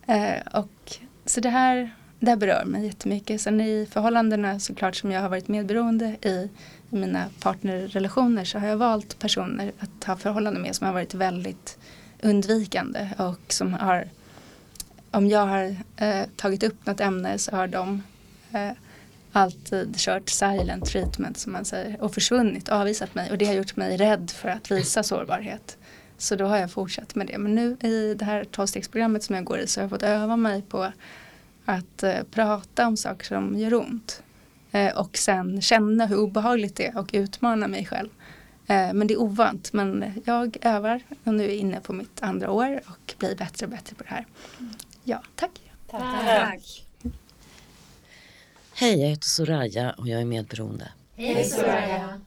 [0.07, 3.41] Eh, och så det här, det här berör mig jättemycket.
[3.41, 6.51] Sen i förhållandena såklart som jag har varit medberoende i,
[6.91, 11.15] i mina partnerrelationer så har jag valt personer att ha förhållanden med som har varit
[11.15, 11.79] väldigt
[12.23, 14.09] undvikande och som har
[15.11, 18.03] om jag har eh, tagit upp något ämne så har de
[18.53, 18.71] eh,
[19.33, 23.55] alltid kört silent treatment som man säger och försvunnit och avvisat mig och det har
[23.55, 25.77] gjort mig rädd för att visa sårbarhet.
[26.19, 27.39] Så då har jag fortsatt med det.
[27.39, 30.37] Men nu i det här tolvstegsprogrammet som jag går i så har jag fått öva
[30.37, 30.93] mig på
[31.65, 34.23] att eh, prata om saker som gör ont.
[34.73, 38.09] Eh, och sen känna hur obehagligt det är och utmana mig själv.
[38.67, 39.73] Eh, men det är ovant.
[39.73, 43.67] Men jag övar och nu är jag inne på mitt andra år och blir bättre
[43.67, 44.27] och bättre på det här.
[45.05, 45.61] Ja, tack.
[45.91, 46.03] Tack.
[46.27, 46.87] tack.
[48.75, 50.89] Hej, jag heter Soraya och jag är medberoende.
[51.17, 52.21] Hej Soraya.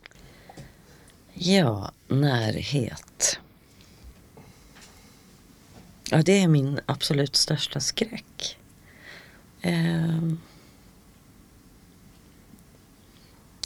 [1.33, 3.39] Ja, närhet.
[6.11, 8.57] Ja, det är min absolut största skräck.
[9.61, 10.21] Eh,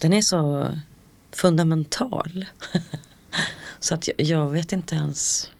[0.01, 0.71] den är så
[1.31, 2.45] fundamental.
[3.79, 5.51] så att jag, jag, vet inte ens.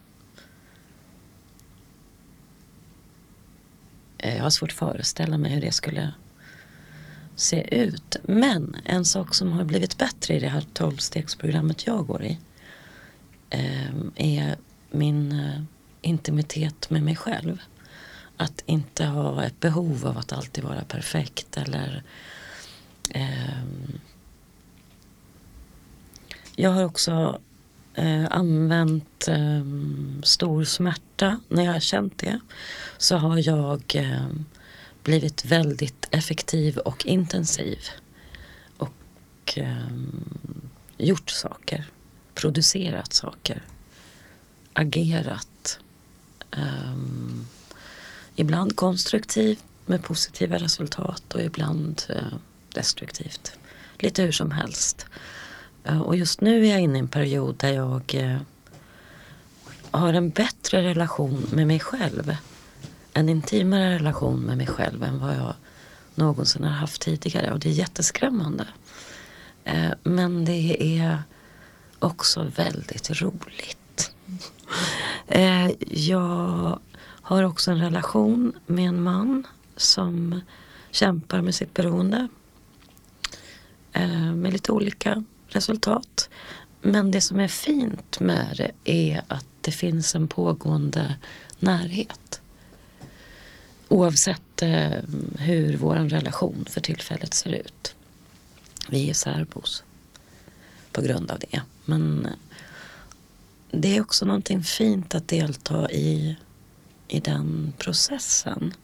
[4.18, 6.14] Eh, jag har svårt att föreställa mig hur det skulle
[7.36, 8.16] se ut.
[8.22, 12.38] Men en sak som har blivit bättre i det här tolvstegsprogrammet jag går i
[13.50, 14.56] eh, är
[14.90, 15.62] min eh,
[16.02, 17.58] intimitet med mig själv.
[18.36, 22.02] Att inte ha ett behov av att alltid vara perfekt eller
[23.10, 23.62] eh,
[26.56, 27.40] Jag har också
[27.94, 29.64] eh, använt eh,
[30.22, 31.40] stor smärta.
[31.48, 32.40] När jag har känt det
[32.98, 34.44] så har jag ehm,
[35.02, 37.78] blivit väldigt effektiv och intensiv.
[38.76, 41.84] Och ehm, gjort saker,
[42.34, 43.62] producerat saker,
[44.72, 45.48] agerat
[46.56, 47.46] Um,
[48.34, 52.38] ibland konstruktivt med positiva resultat och ibland uh,
[52.74, 53.52] destruktivt.
[53.98, 55.06] Lite hur som helst.
[55.88, 58.38] Uh, och just nu är jag inne i en period där jag uh,
[59.90, 62.36] har en bättre relation med mig själv.
[63.12, 65.54] En intimare relation med mig själv än vad jag
[66.14, 67.52] någonsin har haft tidigare.
[67.52, 68.66] Och det är jätteskrämmande.
[70.02, 71.22] men det är
[71.98, 73.81] också väldigt roligt.
[75.26, 76.78] Eh, jag
[77.22, 80.40] har också en relation med en man som
[80.90, 82.28] kämpar med sitt beroende.
[83.92, 86.28] Eh, med lite olika resultat.
[86.80, 91.14] Men det som är fint med det är att det finns en pågående
[91.58, 92.40] närhet.
[93.88, 94.98] Oavsett eh,
[95.38, 97.94] hur vår relation för tillfället ser ut.
[98.88, 99.84] Vi är särbos
[100.92, 101.62] på grund av det.
[101.84, 102.28] Men
[103.72, 106.36] det är också någonting fint att delta i,
[107.08, 108.74] i den processen.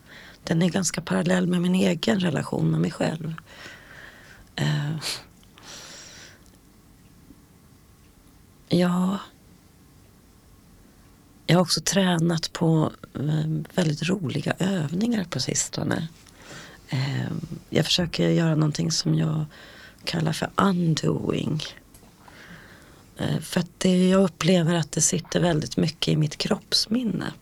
[0.44, 3.35] Den är ganska parallell med min egen relation med mig själv.
[4.61, 4.96] Uh,
[8.68, 9.18] ja,
[11.46, 16.09] jag har också tränat på eh, väldigt roliga övningar på sistone.
[16.88, 17.31] Eh,
[17.70, 19.44] jag försöker göra någonting som jag
[20.05, 21.62] kallar för undoing.
[23.18, 27.33] Eh, för att det, jag upplever att det sitter väldigt mycket i mitt kroppsminne.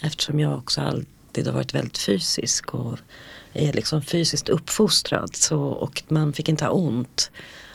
[0.00, 2.98] Eftersom jag också alltid har varit väldigt fysisk och
[3.52, 5.36] är liksom fysiskt uppfostrad.
[5.36, 7.30] Så, och man fick inte ha ont.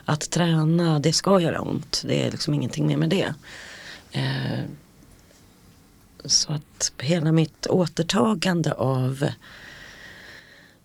[0.05, 2.03] Att träna, det ska göra ont.
[2.05, 3.33] Det är liksom ingenting mer med det.
[4.11, 4.63] Eh,
[6.25, 9.25] så att hela mitt återtagande av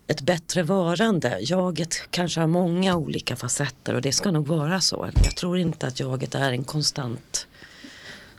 [0.09, 1.37] ett bättre varande.
[1.41, 5.09] Jaget kanske har många olika facetter och det ska nog vara så.
[5.23, 7.47] Jag tror inte att jaget är en konstant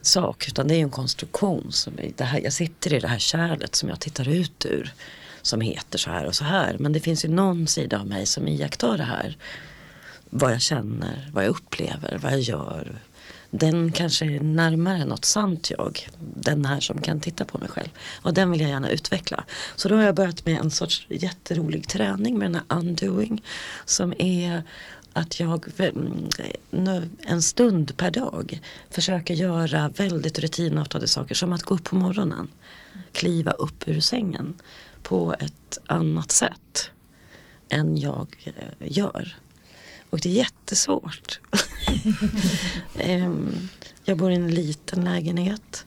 [0.01, 1.73] sak utan det är en konstruktion.
[1.73, 4.93] Som det här, jag sitter i det här kärlet som jag tittar ut ur
[5.43, 6.77] som heter så här och så här.
[6.79, 9.37] Men det finns ju någon sida av mig som iakttar det här.
[10.31, 13.01] Vad jag känner, vad jag upplever, vad jag gör,
[13.51, 16.09] den kanske är närmare något sant jag.
[16.35, 17.89] Den här som kan titta på mig själv.
[18.23, 19.45] Och den vill jag gärna utveckla.
[19.77, 23.43] Så då har jag börjat med en sorts jätterolig träning med den här undoing.
[23.85, 24.63] Som är
[25.13, 28.61] att jag mm, en stund per dag
[28.91, 31.35] försöker göra väldigt rutinartade saker.
[31.35, 32.49] Som att gå upp på morgonen.
[33.13, 34.55] Kliva upp ur sängen
[35.03, 36.91] på ett annat sätt
[37.69, 39.37] än jag eh, gör.
[40.11, 41.41] Och det är jättesvårt.
[42.99, 43.69] Ehm,
[44.05, 45.87] jag bor i en liten lägenhet.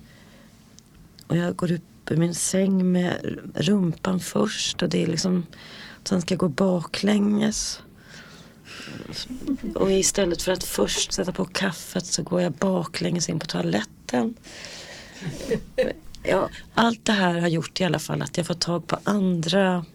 [1.27, 4.83] Och jag går upp ur min säng med rumpan först.
[4.83, 5.45] Och det är liksom,
[6.03, 7.79] sen ska jag gå baklänges.
[9.75, 14.35] Och istället för att först sätta på kaffet så går jag baklänges in på toaletten.
[16.23, 19.85] Ja, allt det här har gjort i alla fall att jag får tag på andra,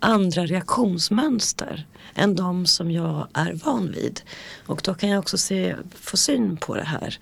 [0.00, 4.20] andra reaktionsmönster än de som jag är van vid.
[4.66, 7.18] Och då kan jag också se, få syn på det här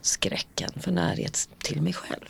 [0.00, 2.28] skräcken för närhet till mig själv.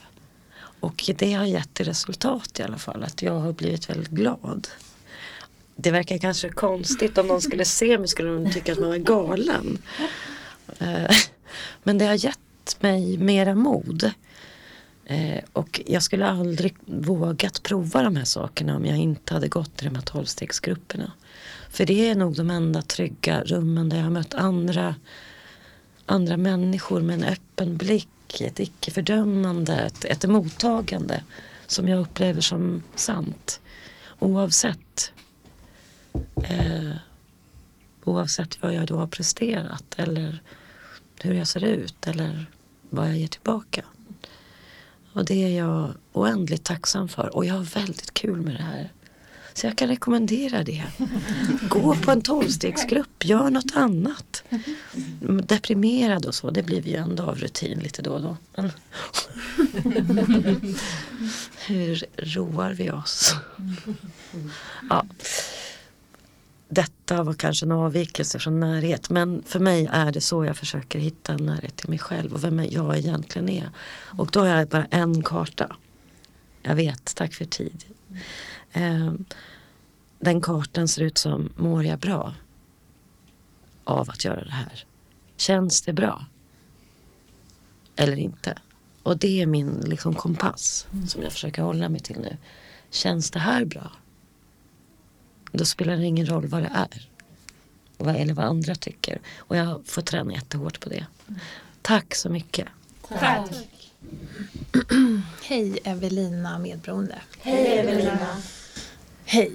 [0.80, 4.68] Och det har gett resultat i alla fall att jag har blivit väldigt glad.
[5.76, 8.96] Det verkar kanske konstigt om någon skulle se mig skulle de tycka att man var
[8.96, 9.78] galen.
[10.78, 11.16] Eh,
[11.82, 14.12] men det har gett mig mera mod.
[15.10, 19.82] Eh, och jag skulle aldrig vågat prova de här sakerna om jag inte hade gått
[19.82, 21.12] i de här tolvstegsgrupperna.
[21.70, 24.94] För det är nog de enda trygga rummen där jag har mött andra,
[26.06, 31.24] andra människor med en öppen blick, ett icke-fördömande, ett, ett mottagande
[31.66, 33.60] som jag upplever som sant.
[34.18, 35.12] Oavsett
[36.44, 36.92] eh,
[38.04, 40.42] oavsett vad jag då har presterat eller
[41.20, 42.46] hur jag ser ut eller
[42.90, 43.84] vad jag ger tillbaka.
[45.12, 48.90] Och det är jag oändligt tacksam för och jag har väldigt kul med det här.
[49.54, 50.84] Så jag kan rekommendera det.
[51.68, 54.44] Gå på en tolvstegsgrupp, gör något annat.
[55.46, 58.36] Deprimerad och så, det blir vi ju ändå av rutin lite då och då.
[61.66, 63.34] Hur roar vi oss?
[64.90, 65.04] Ja.
[66.72, 70.98] Detta var kanske en avvikelse från närhet men för mig är det så jag försöker
[70.98, 73.70] hitta en närhet till mig själv och vem jag egentligen är.
[74.18, 75.76] Och då har jag bara en karta.
[76.62, 77.84] Jag vet, tack för tid.
[78.72, 79.24] Ehm,
[80.18, 82.34] den kartan ser ut som, mår jag bra
[83.84, 84.84] av att göra det här?
[85.36, 86.26] Känns det bra?
[87.96, 88.58] Eller inte?
[89.02, 92.36] Och det är min liksom, kompass som jag försöker hålla mig till nu.
[92.90, 93.92] Känns det här bra?
[95.52, 97.08] Då spelar det ingen roll vad det är.
[98.16, 99.20] Eller vad andra tycker.
[99.38, 101.06] Och jag får träna jättehårt på det.
[101.82, 102.66] Tack så mycket.
[103.08, 103.50] Tack.
[105.42, 107.18] Hej Evelina Medberoende.
[107.38, 108.36] Hej Evelina.
[109.24, 109.52] Hej.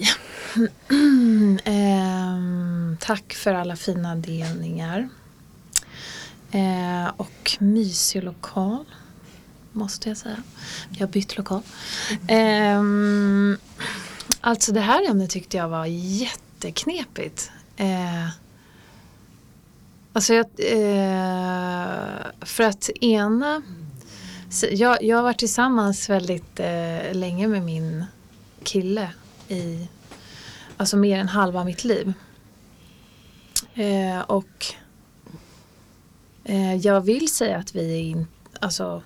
[1.66, 5.10] eh, tack för alla fina delningar.
[6.52, 8.86] Eh, och mysig lokal.
[9.72, 10.44] Måste jag säga.
[10.90, 11.62] Jag har bytt lokal.
[12.28, 12.82] Eh,
[14.46, 17.52] alltså det här ämnet tyckte jag var jätteknepigt.
[17.78, 18.30] Eh,
[20.14, 23.62] alltså jag, eh, för att ena
[24.72, 28.06] jag, jag har varit tillsammans väldigt eh, länge med min
[28.64, 29.10] kille
[29.48, 29.88] i
[30.78, 32.14] alltså mer än halva mitt liv.
[33.74, 34.66] Eh, och
[36.44, 38.28] eh, jag vill säga att vi in,
[38.60, 39.02] alltså,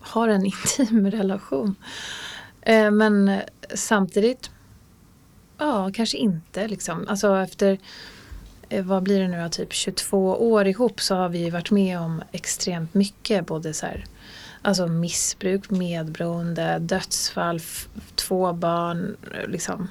[0.00, 0.46] har en
[0.78, 1.74] intim relation.
[2.60, 3.40] Eh, men
[3.74, 4.50] samtidigt,
[5.58, 7.08] ja kanske inte liksom.
[7.08, 7.78] Alltså efter,
[8.68, 12.22] eh, vad blir det nu, typ 22 år ihop så har vi varit med om
[12.32, 13.46] extremt mycket.
[13.46, 14.04] Både så här,
[14.62, 17.60] Alltså missbruk, medberoende, dödsfall,
[18.14, 19.16] två barn.
[19.46, 19.88] Liksom.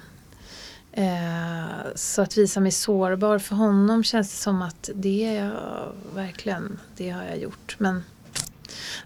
[0.92, 5.92] Eh, så att visa mig sårbar för honom känns det som att det är jag
[6.16, 7.76] verkligen, det har jag gjort.
[7.78, 8.04] Men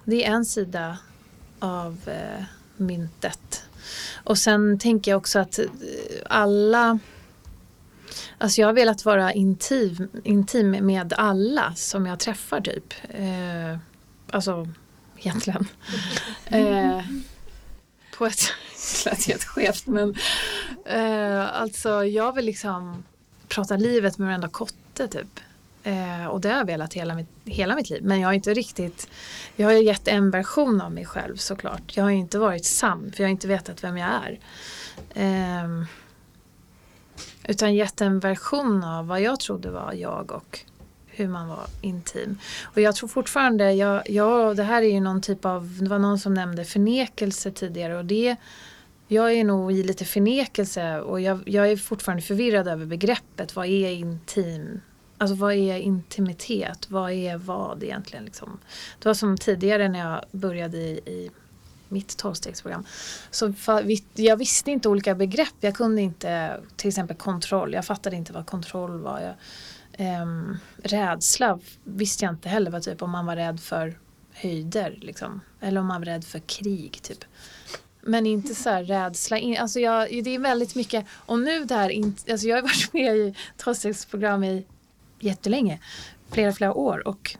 [0.03, 0.97] det är en sida
[1.59, 2.43] av eh,
[2.77, 3.65] myntet.
[4.23, 5.65] Och sen tänker jag också att eh,
[6.25, 6.99] alla
[8.37, 12.93] Alltså jag har velat vara intim, intim med alla som jag träffar typ.
[13.09, 13.77] Eh,
[14.31, 14.67] alltså
[15.17, 15.67] egentligen.
[16.45, 17.01] Eh,
[18.17, 18.41] på ett
[19.05, 20.15] lät helt skevt men
[20.85, 23.03] eh, alltså jag vill liksom
[23.47, 25.39] prata livet med varenda kotte typ.
[25.83, 28.03] Eh, och det har jag velat hela mitt, hela mitt liv.
[28.03, 29.09] Men jag har inte riktigt
[29.55, 31.97] Jag har ju gett en version av mig själv såklart.
[31.97, 34.39] Jag har ju inte varit sann för jag har inte vetat vem jag är.
[35.13, 35.83] Eh,
[37.47, 40.59] utan gett en version av vad jag trodde var jag och
[41.07, 42.37] hur man var intim.
[42.63, 45.99] Och jag tror fortfarande, jag, jag, det här är ju någon typ av, det var
[45.99, 48.35] någon som nämnde förnekelse tidigare och det
[49.07, 53.55] jag är nog i lite förnekelse och jag, jag är fortfarande förvirrad över begreppet.
[53.55, 54.81] Vad är intim?
[55.21, 56.89] Alltså vad är intimitet?
[56.89, 58.25] Vad är vad egentligen?
[58.25, 58.59] Liksom?
[58.99, 61.31] Det var som tidigare när jag började i, i
[61.89, 62.85] mitt tolvstegsprogram.
[63.31, 63.53] Så
[63.83, 65.53] vi- jag visste inte olika begrepp.
[65.59, 67.73] Jag kunde inte, till exempel kontroll.
[67.73, 69.19] Jag fattade inte vad kontroll var.
[69.19, 69.33] Jag,
[70.07, 72.71] ehm, rädsla visste jag inte heller.
[72.71, 73.99] Vad typ om man var rädd för
[74.33, 74.97] höjder.
[75.01, 75.41] Liksom.
[75.59, 76.99] Eller om man var rädd för krig.
[77.01, 77.25] Typ.
[78.01, 79.37] Men inte så här rädsla.
[79.59, 81.05] Alltså jag, det är väldigt mycket.
[81.11, 81.91] Och nu där,
[82.31, 84.65] alltså jag har varit med i tolvstegsprogram i
[85.23, 85.79] jättelänge.
[86.31, 87.07] Flera, flera år.
[87.07, 87.35] Och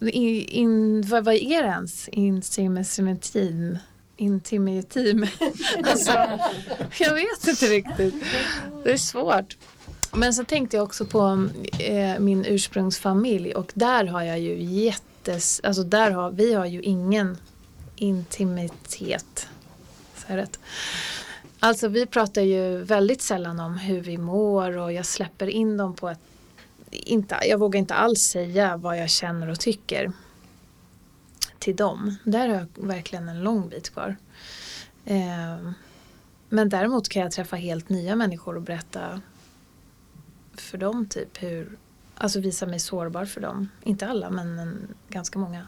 [0.00, 2.08] in, in, vad, vad är det ens?
[2.08, 3.78] Intimitin?
[4.16, 5.26] Intimitim?
[5.84, 6.12] alltså,
[6.98, 8.14] jag vet inte riktigt.
[8.84, 9.56] Det är svårt.
[10.12, 15.60] Men så tänkte jag också på eh, min ursprungsfamilj och där har jag ju jättes...
[15.64, 17.38] Alltså där har vi har ju ingen
[17.96, 19.48] intimitet.
[20.16, 20.58] Så är rätt.
[21.60, 25.94] Alltså vi pratar ju väldigt sällan om hur vi mår och jag släpper in dem
[25.94, 26.18] på ett...
[26.96, 30.12] Inte, jag vågar inte alls säga vad jag känner och tycker
[31.58, 32.16] till dem.
[32.24, 34.16] Där har jag verkligen en lång bit kvar.
[35.04, 35.70] Eh,
[36.48, 39.20] men däremot kan jag träffa helt nya människor och berätta
[40.54, 41.78] för dem typ hur,
[42.14, 43.68] alltså visa mig sårbar för dem.
[43.82, 45.66] Inte alla men en, ganska många.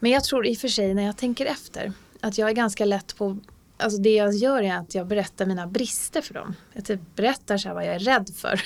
[0.00, 2.84] Men jag tror i och för sig när jag tänker efter att jag är ganska
[2.84, 3.38] lätt på,
[3.76, 6.54] alltså det jag gör är att jag berättar mina brister för dem.
[6.72, 8.60] Jag typ berättar så här vad jag är rädd för.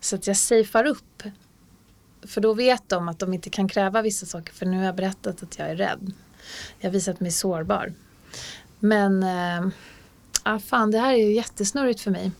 [0.00, 1.22] Så att jag safear upp.
[2.22, 4.96] För då vet de att de inte kan kräva vissa saker för nu har jag
[4.96, 6.12] berättat att jag är rädd.
[6.78, 7.92] Jag har visat mig sårbar.
[8.78, 9.68] Men, äh,
[10.42, 12.32] ah, fan det här är ju jättesnurrigt för mig.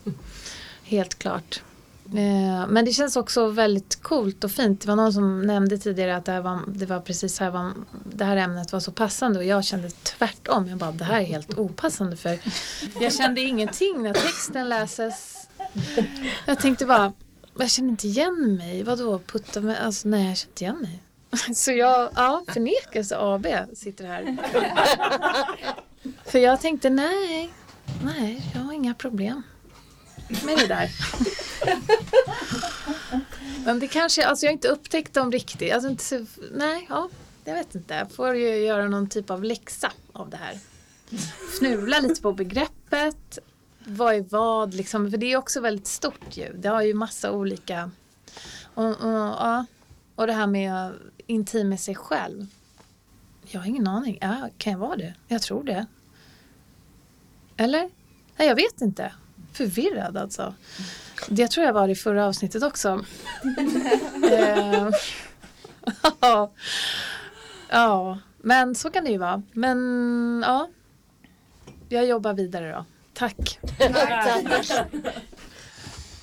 [0.83, 1.61] Helt klart.
[2.05, 4.81] Eh, Men det känns också väldigt coolt och fint.
[4.81, 7.71] Det var någon som nämnde tidigare att det, här var, det var precis här var,
[8.03, 10.67] det här ämnet var så passande och jag kände tvärtom.
[10.67, 12.39] Jag bara, det här är helt opassande för
[13.01, 15.40] jag kände ingenting när texten läses.
[16.45, 17.13] Jag tänkte bara,
[17.57, 18.83] jag känner inte igen mig.
[18.83, 19.77] Vadå putta mig?
[19.77, 21.03] Alltså nej, jag känner inte igen mig.
[21.55, 24.37] Så jag, ja, förnekelse AB sitter här.
[26.25, 27.53] För jag tänkte nej,
[28.03, 29.43] nej, jag har inga problem
[30.27, 30.89] med det där.
[33.65, 35.73] Men det kanske, alltså jag har inte upptäckt dem riktigt.
[35.73, 37.09] Alltså inte, nej, ja,
[37.45, 37.93] jag vet inte.
[37.93, 40.59] Jag får ju göra någon typ av läxa av det här.
[41.55, 43.39] Fnula lite på begreppet.
[43.85, 45.11] Vad är vad liksom?
[45.11, 46.53] För det är också väldigt stort ju.
[46.53, 47.91] Det har ju massa olika.
[48.73, 49.65] Och, och, ja.
[50.15, 50.91] och det här med
[51.27, 52.47] intim med sig själv.
[53.41, 54.17] Jag har ingen aning.
[54.21, 55.13] Ja, kan jag vara det?
[55.27, 55.85] Jag tror det.
[57.57, 57.89] Eller?
[58.37, 59.13] Nej, jag vet inte.
[59.53, 60.53] Förvirrad alltså.
[61.29, 63.05] Det tror jag var i förra avsnittet också.
[64.31, 64.89] Eh,
[66.19, 66.51] ja.
[67.69, 69.43] ja, men så kan det ju vara.
[69.51, 70.69] Men ja,
[71.89, 72.85] jag jobbar vidare då.
[73.21, 73.59] Tack.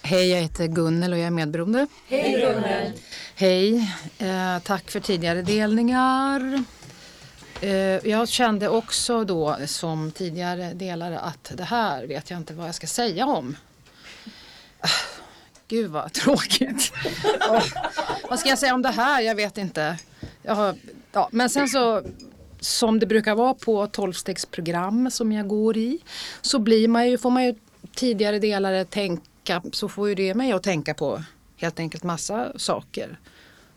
[0.03, 1.87] Hej, jag heter Gunnel och jag är medberoende.
[2.09, 2.93] Hej Gunnel!
[3.35, 6.65] Hej, eh, tack för tidigare delningar.
[7.61, 7.71] Eh,
[8.09, 12.75] jag kände också då som tidigare delare att det här vet jag inte vad jag
[12.75, 13.57] ska säga om.
[14.81, 14.88] Ah,
[15.69, 16.92] Gud vad tråkigt.
[17.49, 17.65] Åh,
[18.31, 19.21] vad ska jag säga om det här?
[19.21, 19.99] Jag vet inte.
[20.42, 20.75] Jag har,
[21.13, 22.03] ja, men sen så
[22.61, 25.98] som det brukar vara på tolvstegsprogram som jag går i
[26.40, 27.54] så blir man ju, får man ju
[27.94, 31.23] tidigare delare tänka så får ju det mig att tänka på
[31.56, 33.19] helt enkelt massa saker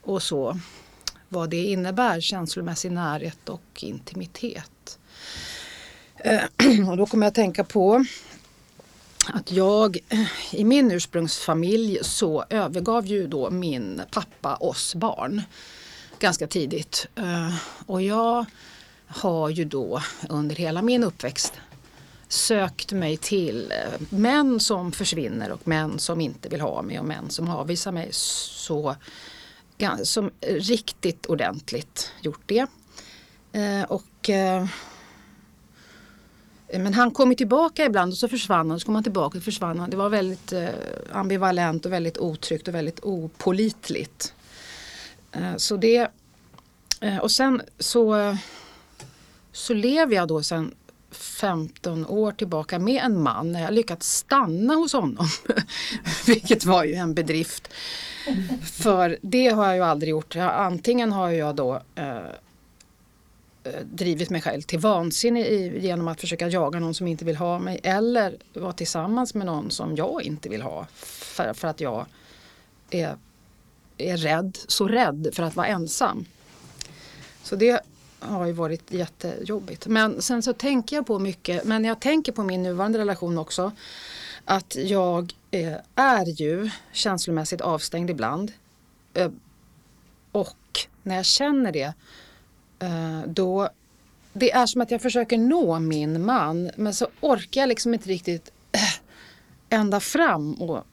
[0.01, 0.59] och så
[1.29, 4.99] vad det innebär känslomässig närhet och intimitet.
[6.17, 8.05] Eh, och då kommer jag att tänka på
[9.27, 9.97] att jag
[10.51, 15.41] i min ursprungsfamilj så övergav ju då min pappa oss barn
[16.19, 17.07] ganska tidigt.
[17.15, 17.55] Eh,
[17.85, 18.45] och jag
[19.13, 21.53] har ju då under hela min uppväxt
[22.33, 27.05] sökt mig till eh, män som försvinner och män som inte vill ha mig och
[27.05, 28.95] män som avvisar mig så
[30.03, 32.67] som riktigt ordentligt gjort det.
[33.51, 34.65] Eh, och eh,
[36.73, 39.79] men han kom tillbaka ibland och så försvann han, så kom han tillbaka och försvann
[39.79, 39.89] han.
[39.89, 40.53] Det var väldigt
[41.11, 44.33] ambivalent och väldigt otryggt och väldigt opolitligt.
[45.57, 46.07] Så det,
[47.21, 48.35] och sen så,
[49.51, 50.75] så lever jag då sen
[51.11, 55.27] 15 år tillbaka med en man när jag lyckats stanna hos honom.
[56.27, 57.69] Vilket var ju en bedrift.
[58.71, 60.35] För det har jag ju aldrig gjort.
[60.35, 62.19] Antingen har jag då eh,
[63.63, 65.41] Eh, drivit mig själv till vansinne
[65.79, 69.71] genom att försöka jaga någon som inte vill ha mig eller vara tillsammans med någon
[69.71, 72.05] som jag inte vill ha för, för att jag
[72.89, 73.17] är,
[73.97, 76.25] är rädd, så rädd för att vara ensam.
[77.43, 77.81] Så det
[78.21, 79.87] har ju varit jättejobbigt.
[79.87, 83.71] Men sen så tänker jag på mycket, men jag tänker på min nuvarande relation också,
[84.45, 88.51] att jag eh, är ju känslomässigt avstängd ibland.
[89.13, 89.31] Eh,
[90.31, 90.57] och
[91.03, 91.93] när jag känner det
[92.81, 93.69] Eh, då
[94.33, 98.09] det är som att jag försöker nå min man men så orkar jag liksom inte
[98.09, 100.85] riktigt eh, ända fram och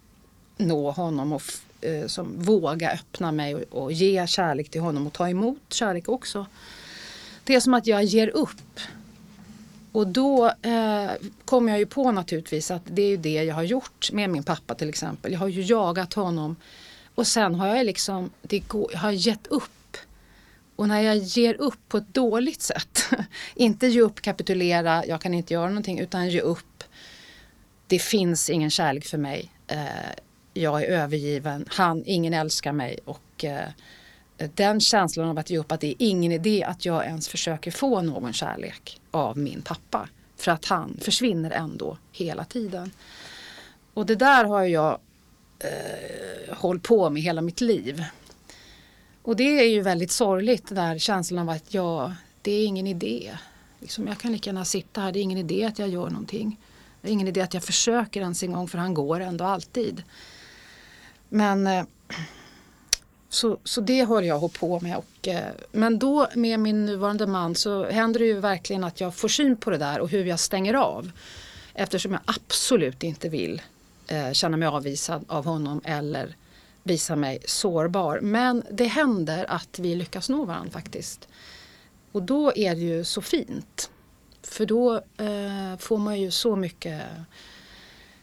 [0.57, 1.43] nå honom och
[1.81, 6.09] eh, som våga öppna mig och, och, ge kärlek till honom och ta emot kärlek
[6.09, 6.47] också.
[7.49, 8.81] Det är som att jag ger upp.
[9.93, 11.11] Och då eh,
[11.45, 14.43] kommer jag ju på naturligtvis att det är ju det jag har gjort med min
[14.43, 15.33] pappa till exempel.
[15.33, 16.57] Jag har ju jagat honom
[17.15, 19.97] och sen har jag liksom, det går, jag har gett upp
[20.77, 23.05] och när jag ger upp på ett dåligt sätt,
[23.55, 26.85] inte ge upp, kapitulera, jag kan inte göra någonting, utan ge upp.
[27.87, 29.53] Det finns ingen kärlek för mig.
[29.67, 29.87] Eh,
[30.55, 33.69] jag är övergiven, han, ingen älskar mig och eh,
[34.55, 37.71] den känslan av att ge upp att det är ingen idé att jag ens försöker
[37.71, 40.09] få någon kärlek av min pappa.
[40.37, 42.91] För att han försvinner ändå hela tiden.
[43.95, 44.99] Och det där har jag
[45.59, 48.05] eh, hållit på med hela mitt liv.
[49.23, 52.87] Och det är ju väldigt sorgligt, den där känslan av att ja, det är ingen
[52.87, 53.39] idé.
[53.81, 56.61] Liksom, jag kan lika gärna sitta här, det är ingen idé att jag gör någonting.
[57.01, 60.03] Det är ingen idé att jag försöker ens en gång för han går ändå alltid.
[61.29, 61.85] Men eh,
[63.29, 64.97] så, så det höll jag på med.
[64.97, 69.15] Och, eh, men då med min nuvarande man så händer det ju verkligen att jag
[69.15, 71.11] får syn på det där och hur jag stänger av.
[71.75, 73.63] Eftersom jag absolut inte vill
[74.07, 76.37] eh, känna mig avvisad av honom eller
[76.83, 78.21] visa mig sårbar.
[78.21, 81.29] Men det händer att vi lyckas nå varandra faktiskt.
[82.13, 83.91] Och då är det ju så fint.
[84.43, 87.03] För då eh, får man ju så mycket,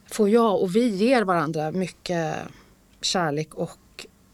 [0.06, 2.36] får jag och vi ger varandra mycket
[3.00, 3.78] kärlek och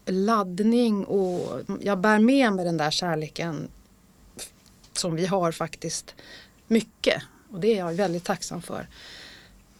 [0.05, 3.67] laddning och jag bär med mig den där kärleken
[4.93, 6.15] som vi har faktiskt
[6.67, 7.23] mycket.
[7.51, 8.87] Och det är jag väldigt tacksam för.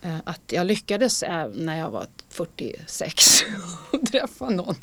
[0.01, 3.43] Eh, att jag lyckades när jag var 46
[3.91, 4.75] och träffa någon.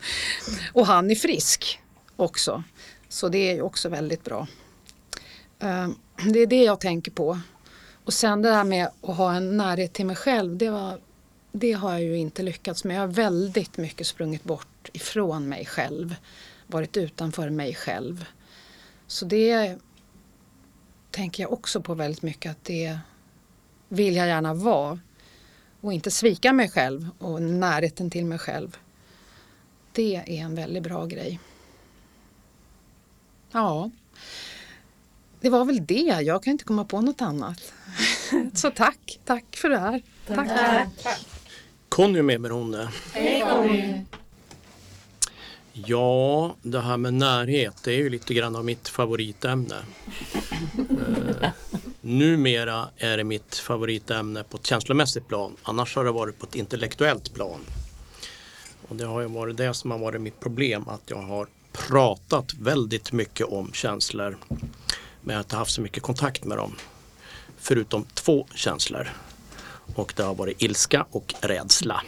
[0.73, 1.81] Och han är frisk
[2.17, 2.63] också.
[3.09, 4.47] Så det är ju också väldigt bra.
[5.59, 5.89] Eh,
[6.33, 7.41] det är det jag tänker på.
[8.05, 10.57] Och sen det där med att ha en närhet till mig själv.
[10.57, 11.01] Det, var,
[11.53, 12.97] det har jag ju inte lyckats med.
[12.97, 16.17] Jag har väldigt mycket sprungit bort ifrån mig själv.
[16.67, 18.25] Varit utanför mig själv.
[19.07, 19.79] Så det
[21.11, 22.99] tänker jag också på väldigt mycket att det
[23.89, 24.99] vill jag gärna vara
[25.81, 28.77] och inte svika mig själv och närheten till mig själv.
[29.93, 31.41] Det är en väldigt bra grej.
[33.53, 33.91] Ja,
[35.41, 36.21] det var väl det.
[36.23, 37.73] Jag kan inte komma på något annat.
[38.55, 40.03] Så tack, tack för det här.
[40.27, 40.49] Tack.
[41.03, 41.27] tack.
[41.89, 42.91] Conny medberoende.
[43.13, 44.05] Hej Conny.
[45.87, 49.77] Ja, det här med närhet det är ju lite grann av mitt favoritämne.
[50.79, 51.49] uh,
[52.01, 55.57] numera är det mitt favoritämne på ett känslomässigt plan.
[55.63, 57.61] Annars har det varit på ett intellektuellt plan.
[58.89, 60.89] Och det har ju varit det som har varit mitt problem.
[60.89, 64.39] Att jag har pratat väldigt mycket om känslor.
[65.21, 66.77] Men jag har inte haft så mycket kontakt med dem.
[67.59, 69.09] Förutom två känslor.
[69.95, 72.03] Och det har varit ilska och rädsla.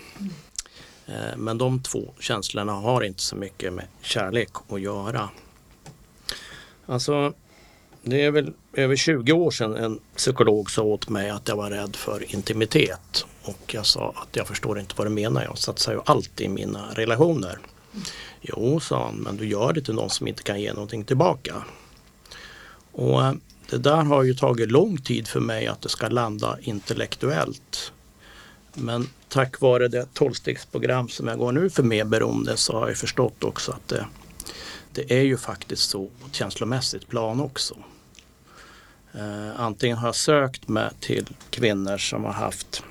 [1.06, 5.28] Eh, men de två känslorna har inte så mycket med kärlek att göra.
[6.86, 7.32] Alltså,
[8.02, 11.70] det är väl över 20 år sedan en psykolog sa åt mig att jag var
[11.70, 13.26] rädd för intimitet.
[13.42, 15.44] Och jag sa att jag förstår inte vad du menar.
[15.44, 17.58] Jag satsar ju alltid i mina relationer.
[18.40, 21.64] Jo, sa han, men du gör det till någon som inte kan ge någonting tillbaka.
[22.92, 23.32] Och eh,
[23.70, 27.92] det där har ju tagit lång tid för mig att det ska landa intellektuellt.
[28.74, 33.44] Men tack vare det tolvstegsprogram som jag går nu för medberoende så har jag förstått
[33.44, 34.06] också att det,
[34.92, 37.76] det är ju faktiskt så på ett känslomässigt plan också.
[39.12, 42.82] Eh, antingen har jag sökt mig till kvinnor som har haft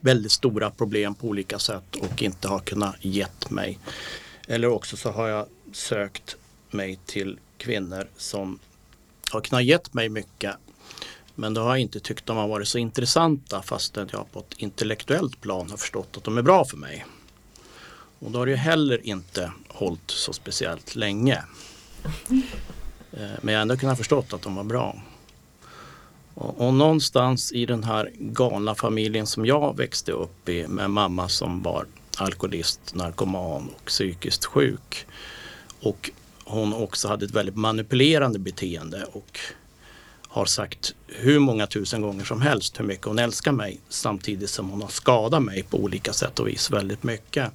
[0.00, 3.78] väldigt stora problem på olika sätt och inte har kunnat gett mig.
[4.46, 6.36] Eller också så har jag sökt
[6.70, 8.58] mig till kvinnor som
[9.30, 10.56] har kunnat gett mig mycket
[11.38, 14.54] men då har jag inte tyckt de har varit så intressanta fastän jag på ett
[14.56, 17.06] intellektuellt plan har förstått att de är bra för mig.
[18.18, 21.42] Och då har det ju heller inte hållit så speciellt länge.
[23.12, 25.02] Eh, men jag har ändå kunnat förstått att de var bra.
[26.34, 31.28] Och, och, någonstans i den här galna familjen som jag växte upp i med mamma
[31.28, 31.86] som var
[32.16, 35.06] alkoholist, narkoman och psykiskt sjuk.
[35.80, 36.10] Och
[36.44, 39.40] hon också hade ett väldigt manipulerande beteende och
[40.28, 44.70] har sagt hur många tusen gånger som helst hur mycket hon älskar mig samtidigt som
[44.70, 47.52] hon har skadat mig på olika sätt och vis väldigt mycket.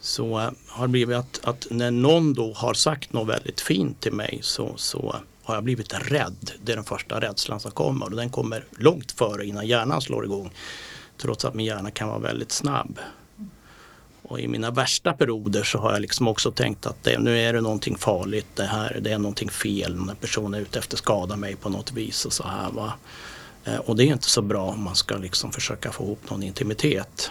[0.00, 4.00] Så eh, har det blivit att, att, när någon då har sagt något väldigt fint
[4.00, 6.52] till mig så, så har jag blivit rädd.
[6.62, 10.24] Det är den första rädslan som kommer och den kommer långt före innan hjärnan slår
[10.24, 10.50] igång.
[11.16, 12.98] Trots att min hjärna kan vara väldigt snabb.
[14.28, 17.52] Och i mina värsta perioder så har jag liksom också tänkt att det, nu är
[17.52, 20.98] det någonting farligt, det här det är någonting fel, när personen är ute efter att
[20.98, 22.70] skada mig på något vis och så här.
[22.70, 22.92] Va?
[23.64, 26.42] Eh, och det är inte så bra om man ska liksom försöka få ihop någon
[26.42, 27.30] intimitet.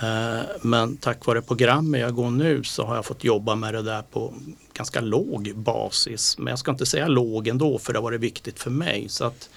[0.00, 3.82] Eh, men tack vare programmet jag går nu så har jag fått jobba med det
[3.82, 4.34] där på
[4.72, 6.38] ganska låg basis.
[6.38, 9.08] Men jag ska inte säga låg ändå för det har varit viktigt för mig.
[9.08, 9.48] Så att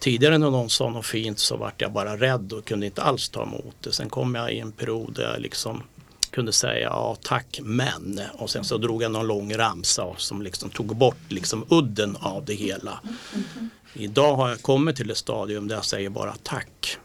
[0.00, 3.28] Tidigare när någon sa något fint så vart jag bara rädd och kunde inte alls
[3.28, 3.92] ta emot det.
[3.92, 5.82] Sen kom jag i en period där jag liksom
[6.30, 10.70] kunde säga ja tack men och sen så drog jag någon lång ramsa som liksom
[10.70, 13.00] tog bort liksom udden av det hela.
[13.94, 16.96] Idag har jag kommit till ett stadium där jag säger bara tack.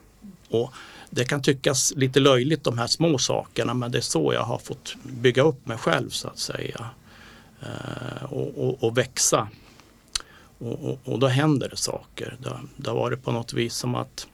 [0.50, 0.74] Och
[1.10, 4.58] det kan tyckas lite löjligt de här små sakerna men det är så jag har
[4.58, 6.90] fått bygga upp mig själv så att säga.
[7.62, 9.48] Eh, och, och, och växa.
[10.58, 12.38] Och, och, och, då händer det saker.
[12.40, 14.28] Det, det har varit på något vis som att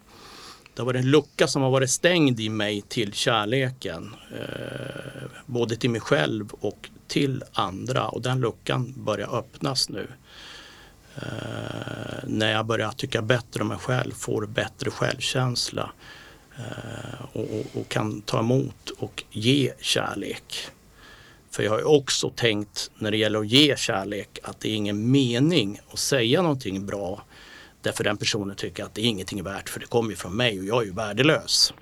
[0.73, 4.15] det har varit en lucka som har varit stängd i mig till kärleken.
[4.31, 10.07] Eh, både till mig själv och till andra och den luckan börjar öppnas nu.
[11.15, 15.91] Eh, när jag börjar tycka bättre om mig själv, får bättre självkänsla
[16.57, 20.67] eh, och, och, och, kan ta emot och ge kärlek.
[21.51, 25.11] För jag har också tänkt när det gäller att ge kärlek att det är ingen
[25.11, 27.23] mening att säga någonting bra
[27.81, 30.59] därför den personen tycker att det är ingenting värt för det kommer ju från mig
[30.59, 31.73] och jag är ju värdelös.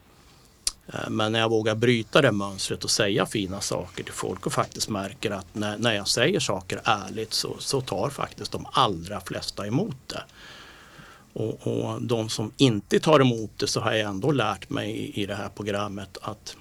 [0.93, 4.53] Eh, men när jag vågar bryta det mönstret och säga fina saker till folk och
[4.53, 9.21] faktiskt märker att när, när jag säger saker ärligt så, så tar faktiskt de allra
[9.21, 10.23] flesta emot det.
[11.33, 15.21] Och, och de som inte tar emot det så har jag ändå lärt mig i,
[15.23, 16.55] i det här programmet att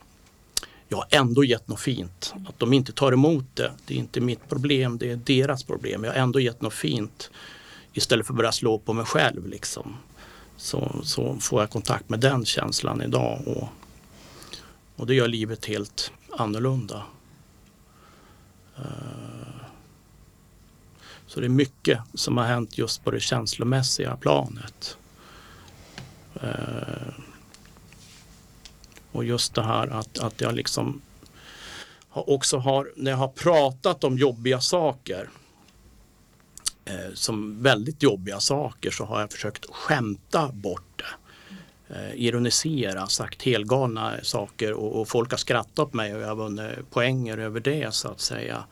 [0.88, 2.34] jag har ändå gett något fint.
[2.48, 6.04] Att de inte tar emot det, det är inte mitt problem, det är deras problem.
[6.04, 7.30] Jag har ändå gett något fint
[7.92, 9.48] istället för att börja slå på mig själv.
[9.48, 9.96] Liksom.
[10.56, 13.68] Så, så får jag kontakt med den känslan idag och,
[14.96, 17.02] och det gör livet helt annorlunda.
[18.76, 18.82] Eh,
[21.26, 24.96] så det är mycket som har hänt just på det känslomässiga planet.
[26.42, 27.27] Eh,
[29.18, 31.00] och just det här att, att jag liksom
[32.10, 35.28] också har, när jag har pratat om jobbiga saker
[36.84, 41.94] eh, som väldigt jobbiga saker så har jag försökt skämta bort det.
[41.94, 46.36] Eh, ironisera, sagt helgalna saker och, och, folk har skrattat åt mig och jag har
[46.36, 48.64] vunnit poänger över det så att säga.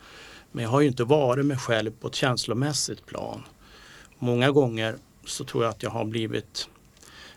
[0.51, 3.43] Men jag har ju inte varit mig själv på ett känslomässigt plan.
[4.19, 4.95] Många gånger
[5.25, 6.69] så tror jag att jag har blivit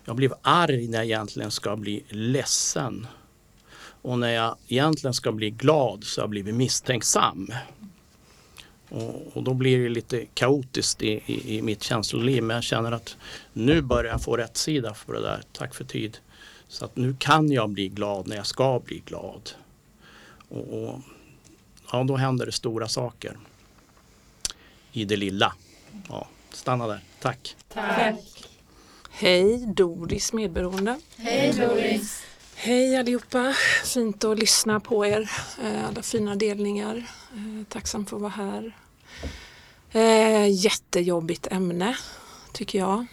[0.04, 3.06] jag blev arg när jag egentligen ska bli ledsen.
[4.02, 7.52] Och när jag egentligen ska bli glad så har jag blivit misstänksam.
[8.88, 12.42] Och, och då blir det lite kaotiskt i, i, i, mitt känsloliv.
[12.42, 13.16] Men jag känner att
[13.52, 15.42] nu börjar jag få rätt sida för det där.
[15.52, 16.18] Tack för tid.
[16.68, 19.50] Så att nu kan jag bli glad när jag ska bli glad.
[20.48, 21.00] Och, och
[21.92, 23.36] ja, då händer det stora saker.
[24.92, 25.54] I det lilla.
[26.08, 27.00] Ja, stanna där.
[27.20, 27.56] Tack.
[27.68, 28.49] Tack.
[29.20, 31.00] Hej Doris medberoende.
[31.16, 32.22] Hej Doris.
[32.54, 33.54] Hej allihopa.
[33.84, 35.30] Fint att lyssna på er.
[35.62, 36.96] Eh, alla fina delningar.
[37.34, 38.76] Eh, tacksam för att vara här.
[39.92, 41.96] Eh, jättejobbigt ämne
[42.52, 43.06] tycker jag.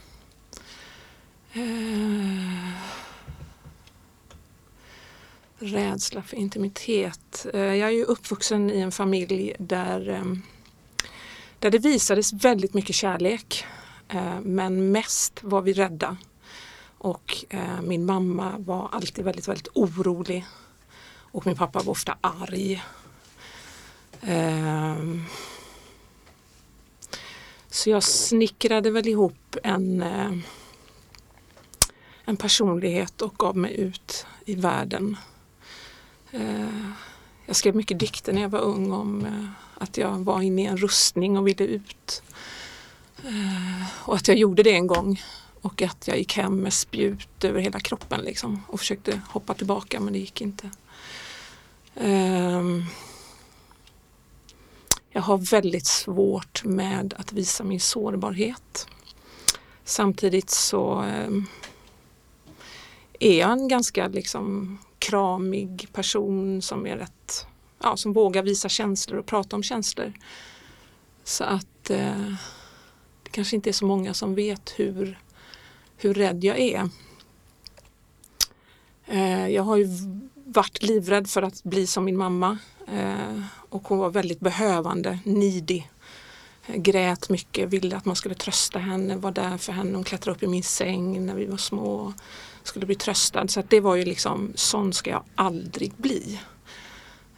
[5.60, 7.46] Rädsla för intimitet.
[7.54, 10.26] Jag är ju uppvuxen i en familj där,
[11.60, 13.66] där det visades väldigt mycket kärlek
[14.10, 16.18] Eh, men mest var vi rädda.
[16.98, 20.46] Och eh, min mamma var alltid väldigt, väldigt orolig.
[21.32, 22.84] Och min pappa var ofta arg.
[24.22, 25.26] Ehm,
[27.70, 30.32] så jag snickrade väl ihop en, eh,
[32.26, 35.18] en personlighet och gav mig ut i världen.
[37.46, 39.28] Jag skrev mycket dikter när jag var ung om
[39.78, 42.24] att jag var inne i en rustning och ville ut.
[44.06, 45.22] Och att jag gjorde det en gång
[45.62, 50.00] och att jag gick hem med spjut över hela kroppen liksom och försökte hoppa tillbaka
[50.00, 50.70] men det gick inte.
[51.96, 52.86] Um,
[55.10, 58.88] jag har väldigt svårt med att visa min sårbarhet.
[59.84, 61.46] Samtidigt så um,
[63.20, 67.48] är jag en ganska liksom kramig person som är rätt,
[67.84, 70.14] ja, som vågar visa känslor och prata om känslor.
[71.24, 72.34] Så att uh,
[73.38, 75.20] kanske inte är så många som vet hur
[75.98, 76.90] hur rädd jag är.
[79.06, 79.88] Eh, jag har ju
[80.34, 82.58] varit livrädd för att bli som min mamma
[82.88, 85.92] eh, och hon var väldigt behövande, nidig.
[86.68, 89.96] Eh, grät mycket, ville att man skulle trösta henne, var där för henne.
[89.96, 92.14] Hon klättrade upp i min säng när vi var små.
[92.64, 93.48] Skulle bli tröstad.
[93.48, 96.40] Så att det var ju liksom, sån ska jag aldrig bli.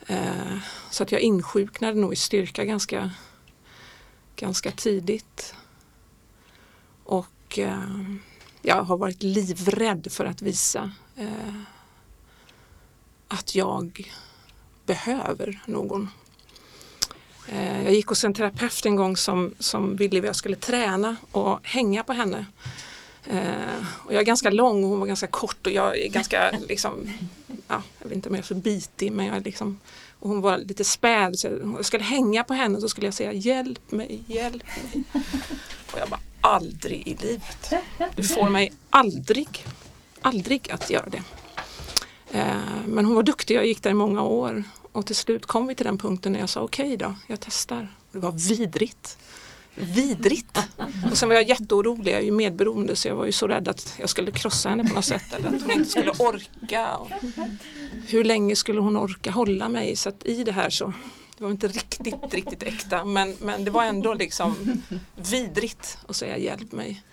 [0.08, 0.58] Eh,
[0.92, 3.12] så att jag insjuknade nog i styrka ganska,
[4.36, 5.56] ganska tidigt.
[7.50, 7.60] Och
[8.62, 11.62] jag har varit livrädd för att visa eh,
[13.28, 14.12] att jag
[14.86, 16.10] behöver någon.
[17.48, 21.16] Eh, jag gick hos en terapeut en gång som, som ville att jag skulle träna
[21.32, 22.46] och hänga på henne.
[23.26, 26.52] Eh, och jag är ganska lång och hon var ganska kort och jag är ganska
[26.68, 27.14] liksom,
[27.68, 29.80] ja, jag vet inte om jag är för bitig men jag är liksom
[30.20, 33.14] och hon var lite späd så jag skulle hänga på henne och så skulle jag
[33.14, 35.04] säga hjälp mig, hjälp mig.
[35.92, 37.74] Och jag bara aldrig i livet.
[38.16, 39.66] Du får mig aldrig,
[40.22, 41.22] aldrig att göra det.
[42.32, 42.46] Eh,
[42.88, 45.76] men hon var duktig, jag gick där i många år och till slut kom vi
[45.76, 47.88] till den punkten när jag sa okej okay då, jag testar.
[48.12, 49.18] Det var vidrigt.
[49.76, 50.60] Vidrigt!
[51.12, 53.68] Och sen var jag jätteorolig, jag är ju medberoende så jag var ju så rädd
[53.68, 56.98] att jag skulle krossa henne på något sätt eller att hon inte skulle orka.
[56.98, 57.10] Och
[58.08, 59.96] hur länge skulle hon orka hålla mig?
[59.96, 60.94] Så att i det här så
[61.40, 64.82] det var inte riktigt, riktigt äkta men, men det var ändå liksom
[65.16, 67.04] vidrigt att säga hjälp mig.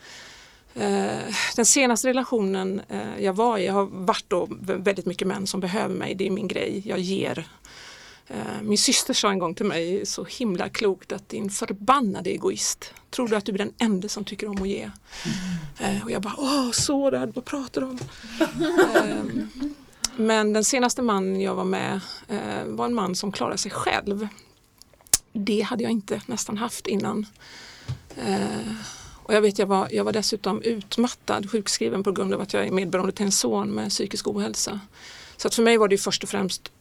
[0.74, 5.46] Eh, den senaste relationen eh, jag var i, jag har varit då väldigt mycket män
[5.46, 7.48] som behöver mig, det är min grej, jag ger.
[8.26, 12.94] Eh, min syster sa en gång till mig så himla klokt att din förbannade egoist,
[13.10, 14.90] tror du att du är den enda som tycker om att ge?
[16.04, 17.98] Och jag bara, åh sårad, vad pratar du om?
[20.16, 24.28] Men den senaste mannen jag var med eh, var en man som klarade sig själv.
[25.32, 27.26] Det hade jag inte nästan haft innan.
[28.16, 28.74] Eh,
[29.26, 32.66] och jag vet jag var, jag var dessutom utmattad, sjukskriven på grund av att jag
[32.66, 34.80] är medberoende till en son med psykisk ohälsa.
[35.36, 36.72] Så att för mig var det först och främst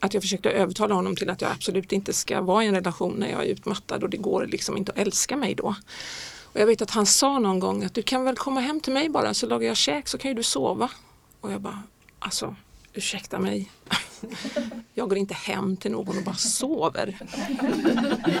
[0.00, 3.14] att jag försökte övertala honom till att jag absolut inte ska vara i en relation
[3.18, 5.74] när jag är utmattad och det går liksom inte att älska mig då.
[6.42, 8.92] Och jag vet att han sa någon gång att du kan väl komma hem till
[8.92, 10.90] mig bara så lagar jag käk så kan ju du sova.
[11.40, 11.82] Och jag bara,
[12.18, 12.56] alltså
[12.94, 13.70] ursäkta mig,
[14.94, 17.16] jag går inte hem till någon och bara sover.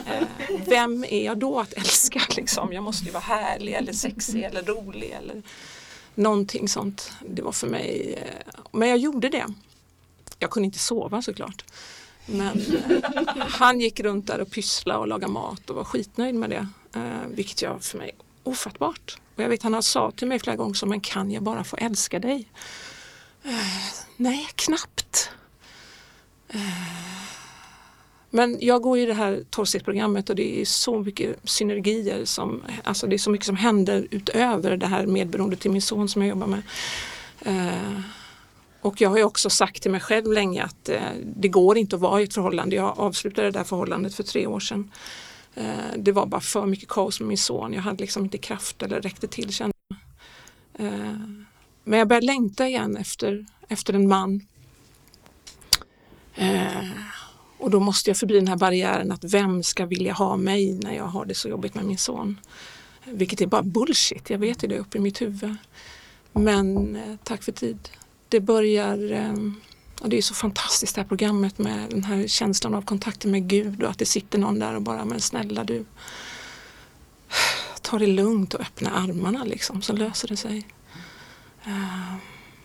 [0.06, 0.26] Eh,
[0.66, 2.20] vem är jag då att älska?
[2.36, 2.72] Liksom?
[2.72, 5.42] Jag måste ju vara härlig eller sexig eller rolig eller
[6.14, 7.12] någonting sånt.
[7.28, 9.46] Det var för mig, eh, men jag gjorde det.
[10.38, 11.64] Jag kunde inte sova såklart.
[12.26, 16.50] Men eh, han gick runt där och pysslade och lagade mat och var skitnöjd med
[16.50, 16.68] det.
[17.28, 18.10] Vilket jag för mig
[18.42, 19.18] ofattbart.
[19.34, 21.64] Och jag vet han har sa till mig flera gånger så men kan jag bara
[21.64, 22.48] få älska dig?
[24.16, 25.30] Nej, knappt.
[26.48, 26.60] Eh,
[28.30, 33.06] men jag går i det här tolvstegsprogrammet och det är så mycket synergier som, alltså
[33.06, 36.28] det är så mycket som händer utöver det här medberoende till min son som jag
[36.28, 36.62] jobbar med.
[37.40, 38.00] Eh,
[38.80, 41.00] och jag har ju också sagt till mig själv länge att eh,
[41.36, 42.76] det går inte att vara i ett förhållande.
[42.76, 44.90] Jag avslutade det där förhållandet för tre år sedan.
[45.96, 47.72] Det var bara för mycket kaos med min son.
[47.72, 49.74] Jag hade liksom inte kraft eller räckte till kände
[51.84, 54.46] Men jag började längta igen efter efter en man.
[56.34, 56.90] Eh,
[57.58, 60.94] och då måste jag förbi den här barriären att vem ska vilja ha mig när
[60.94, 62.40] jag har det så jobbigt med min son.
[63.04, 65.56] Vilket är bara bullshit, jag vet ju det uppe i mitt huvud.
[66.32, 67.88] Men eh, tack för tid.
[68.28, 69.34] Det börjar, eh,
[70.00, 73.48] och det är så fantastiskt det här programmet med den här känslan av kontakten med
[73.48, 75.84] Gud och att det sitter någon där och bara, men snälla du,
[77.82, 80.66] ta det lugnt och öppna armarna liksom så löser det sig.
[81.66, 82.14] Uh,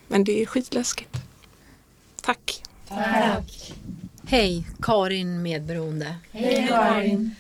[0.10, 1.18] men det är skitläskigt.
[2.22, 2.64] Tack.
[2.88, 3.74] Tack.
[4.28, 6.16] Hej, Karin medberoende.
[6.32, 7.36] Hej Karin.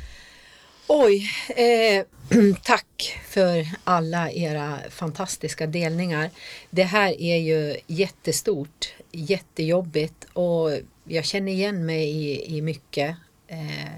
[0.87, 2.05] Oj, eh,
[2.63, 6.29] tack för alla era fantastiska delningar.
[6.69, 10.71] Det här är ju jättestort, jättejobbigt och
[11.03, 13.15] jag känner igen mig i, i mycket.
[13.47, 13.95] Eh,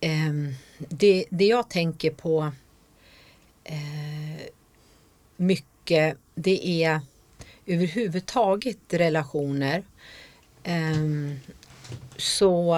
[0.00, 2.52] ehm, det, det jag tänker på
[3.64, 4.46] eh,
[5.36, 7.00] mycket det är
[7.68, 9.82] överhuvudtaget relationer.
[10.62, 11.40] Ehm,
[12.16, 12.74] så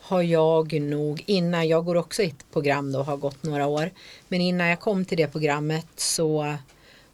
[0.00, 3.90] har jag nog, innan, jag går också i ett program då, har gått några år,
[4.28, 6.56] men innan jag kom till det programmet så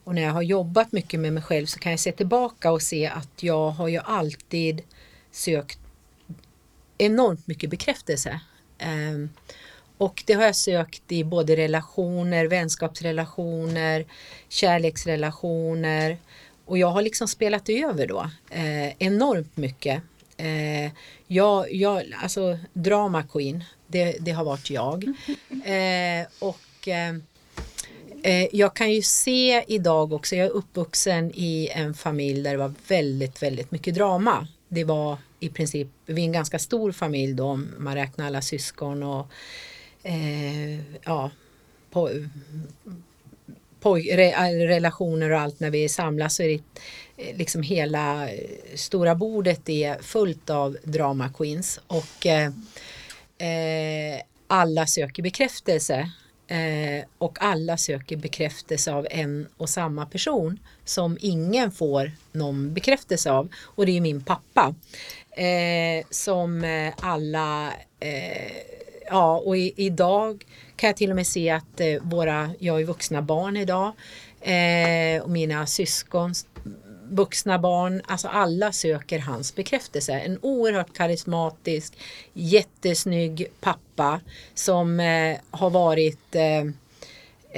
[0.04, 2.82] och när jag har jobbat mycket med mig själv så kan jag se tillbaka och
[2.82, 4.82] se att jag har ju alltid
[5.30, 5.78] sökt
[6.98, 8.40] enormt mycket bekräftelse.
[8.78, 9.28] Ehm,
[9.98, 14.04] och det har jag sökt i både relationer, vänskapsrelationer,
[14.48, 16.18] kärleksrelationer.
[16.64, 20.02] Och jag har liksom spelat över då eh, enormt mycket.
[20.36, 20.92] Eh,
[21.26, 25.04] jag, jag, alltså drama queen, det, det har varit jag.
[25.64, 27.14] Eh, och eh,
[28.22, 32.56] eh, jag kan ju se idag också, jag är uppvuxen i en familj där det
[32.56, 34.48] var väldigt, väldigt mycket drama.
[34.68, 38.42] Det var i princip, vi är en ganska stor familj då om man räknar alla
[38.42, 39.26] syskon och
[40.04, 41.30] eh, ja,
[41.90, 42.10] på,
[43.80, 44.32] på, re,
[44.68, 46.60] relationer och allt när vi samlas så är det
[47.16, 48.38] eh, liksom hela eh,
[48.74, 52.46] stora bordet är fullt av drama queens och eh,
[53.38, 56.10] eh, alla söker bekräftelse
[56.46, 63.30] eh, och alla söker bekräftelse av en och samma person som ingen får någon bekräftelse
[63.30, 64.74] av och det är min pappa
[65.30, 67.72] eh, som eh, alla
[69.10, 70.44] ja, och i, idag
[70.76, 73.92] kan jag till och med se att eh, våra, jag är vuxna barn idag
[74.40, 76.34] eh, och mina syskon
[77.10, 80.12] vuxna barn, alltså alla söker hans bekräftelse.
[80.12, 81.98] En oerhört karismatisk,
[82.32, 84.20] jättesnygg pappa
[84.54, 86.64] som eh, har varit eh,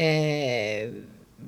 [0.05, 0.91] eh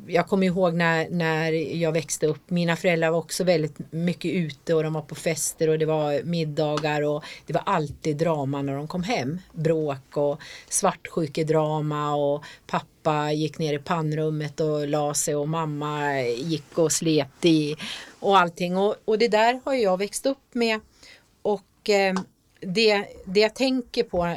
[0.06, 2.50] jag kommer ihåg när, när jag växte upp.
[2.50, 6.22] Mina föräldrar var också väldigt mycket ute och de var på fester och det var
[6.22, 9.38] middagar och det var alltid drama när de kom hem.
[9.52, 16.78] Bråk och svartsjukedrama och pappa gick ner i pannrummet och la sig och mamma gick
[16.78, 17.76] och slet i
[18.20, 18.76] och allting.
[18.76, 20.80] Och, och det där har jag växt upp med.
[21.42, 22.14] Och eh,
[22.60, 24.36] det, det jag tänker på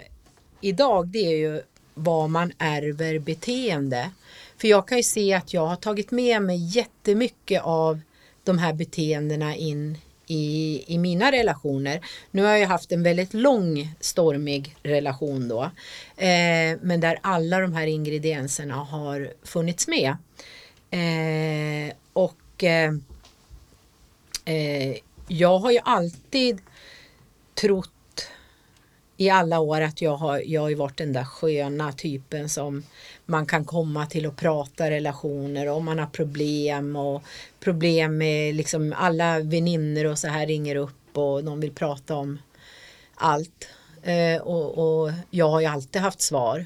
[0.62, 1.62] idag det är ju
[1.94, 4.12] vad man ärver beteende.
[4.58, 8.00] För jag kan ju se att jag har tagit med mig jättemycket av
[8.44, 12.02] de här beteendena in i, i mina relationer.
[12.32, 15.64] Nu har jag haft en väldigt lång stormig relation då.
[16.18, 20.10] Eh, men där alla de här ingredienserna har funnits med.
[20.92, 22.94] Eh, och eh,
[24.46, 24.96] eh
[25.28, 26.62] jag har ju alltid
[27.54, 27.92] trott
[29.22, 32.84] i alla år att jag har, jag har varit den där sköna typen som
[33.26, 37.24] man kan komma till och prata relationer om man har problem och
[37.60, 42.40] problem med liksom alla väninnor och så här ringer upp och de vill prata om
[43.16, 43.68] allt.
[44.04, 46.66] Eh, och, och, jag har ju alltid haft svar.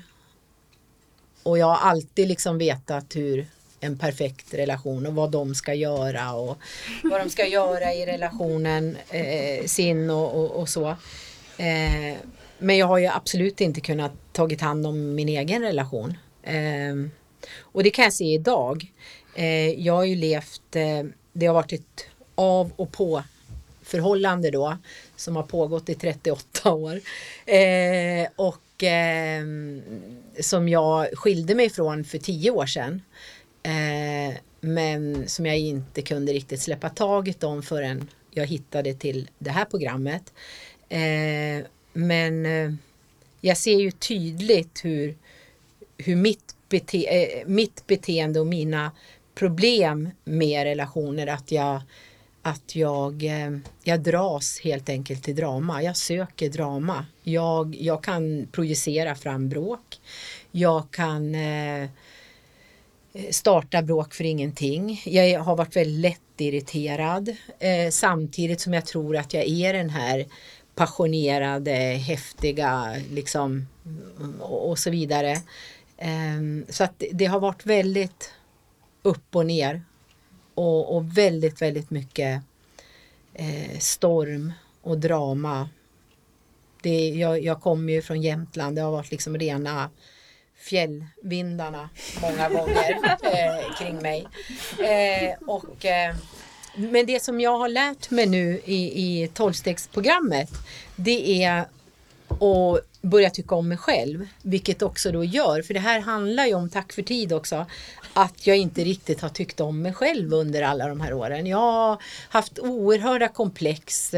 [1.43, 3.47] Och jag har alltid liksom vetat hur
[3.79, 6.57] en perfekt relation och vad de ska göra och
[7.03, 10.95] vad de ska göra i relationen eh, sin och, och, och så.
[11.57, 12.17] Eh,
[12.57, 16.17] men jag har ju absolut inte kunnat tagit hand om min egen relation.
[16.43, 16.95] Eh,
[17.59, 18.93] och det kan jag se idag.
[19.35, 21.03] Eh, jag har ju levt, eh,
[21.33, 23.23] det har varit ett av och på
[23.83, 24.77] förhållande då
[25.15, 27.01] som har pågått i 38 år.
[27.45, 29.81] Eh, och ehm,
[30.39, 33.01] som jag skilde mig från för 10 år sedan.
[33.63, 39.49] Eh, men som jag inte kunde riktigt släppa taget om förrän jag hittade till det
[39.49, 40.33] här programmet.
[40.89, 41.65] Eh,
[41.95, 42.73] men eh,
[43.41, 45.15] jag ser ju tydligt hur,
[45.97, 48.91] hur mitt, bete eh, mitt beteende och mina
[49.35, 51.81] problem med relationer att jag
[52.41, 55.83] att jag, eh, jag dras helt enkelt till drama.
[55.83, 57.05] Jag söker drama.
[57.23, 59.99] Jag, jag kan projicera fram bråk.
[60.51, 61.89] Jag kan eh,
[63.29, 65.01] starta bråk för ingenting.
[65.05, 67.29] Jag har varit väldigt lätt irriterad
[67.59, 70.25] eh, samtidigt som jag tror att jag är den här
[70.75, 73.67] passionerade, häftiga liksom
[74.39, 75.37] och så vidare.
[75.97, 78.33] Ehm, så att det har varit väldigt
[79.01, 79.81] upp och ner
[80.53, 82.41] och, och väldigt, väldigt mycket
[83.33, 85.69] eh, storm och drama.
[86.81, 89.89] Det, jag, jag kommer ju från Jämtland, det har varit liksom rena
[90.55, 91.89] fjällvindarna
[92.21, 94.27] många gånger eh, kring mig.
[94.79, 96.15] Eh, och eh,
[96.75, 100.49] men det som jag har lärt mig nu i, i tolvstegsprogrammet
[100.95, 101.65] det är
[102.29, 104.27] att börja tycka om mig själv.
[104.41, 107.65] Vilket också då gör, för det här handlar ju om, tack för tid också,
[108.13, 111.47] att jag inte riktigt har tyckt om mig själv under alla de här åren.
[111.47, 111.97] Jag har
[112.29, 114.11] haft oerhörda komplex.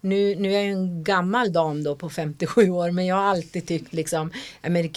[0.00, 3.66] Nu, nu är jag en gammal dam då på 57 år men jag har alltid
[3.66, 4.32] tyckt liksom,
[4.62, 4.92] ja, men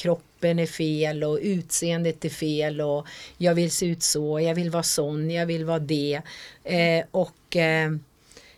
[0.46, 4.70] kroppen är fel och utseendet är fel och jag vill se ut så, jag vill
[4.70, 6.22] vara sån, jag vill vara det.
[6.64, 7.91] Eh, och eh,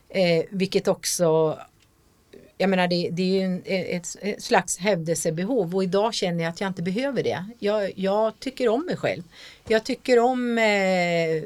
[0.09, 1.57] eh, vilket också
[2.59, 6.49] jag menar det, det är ju en, ett, ett, slags hävdelsebehov och idag känner jag
[6.51, 7.45] att jag inte behöver det.
[7.59, 9.23] Jag, jag tycker om mig själv.
[9.67, 11.43] Jag tycker om eh,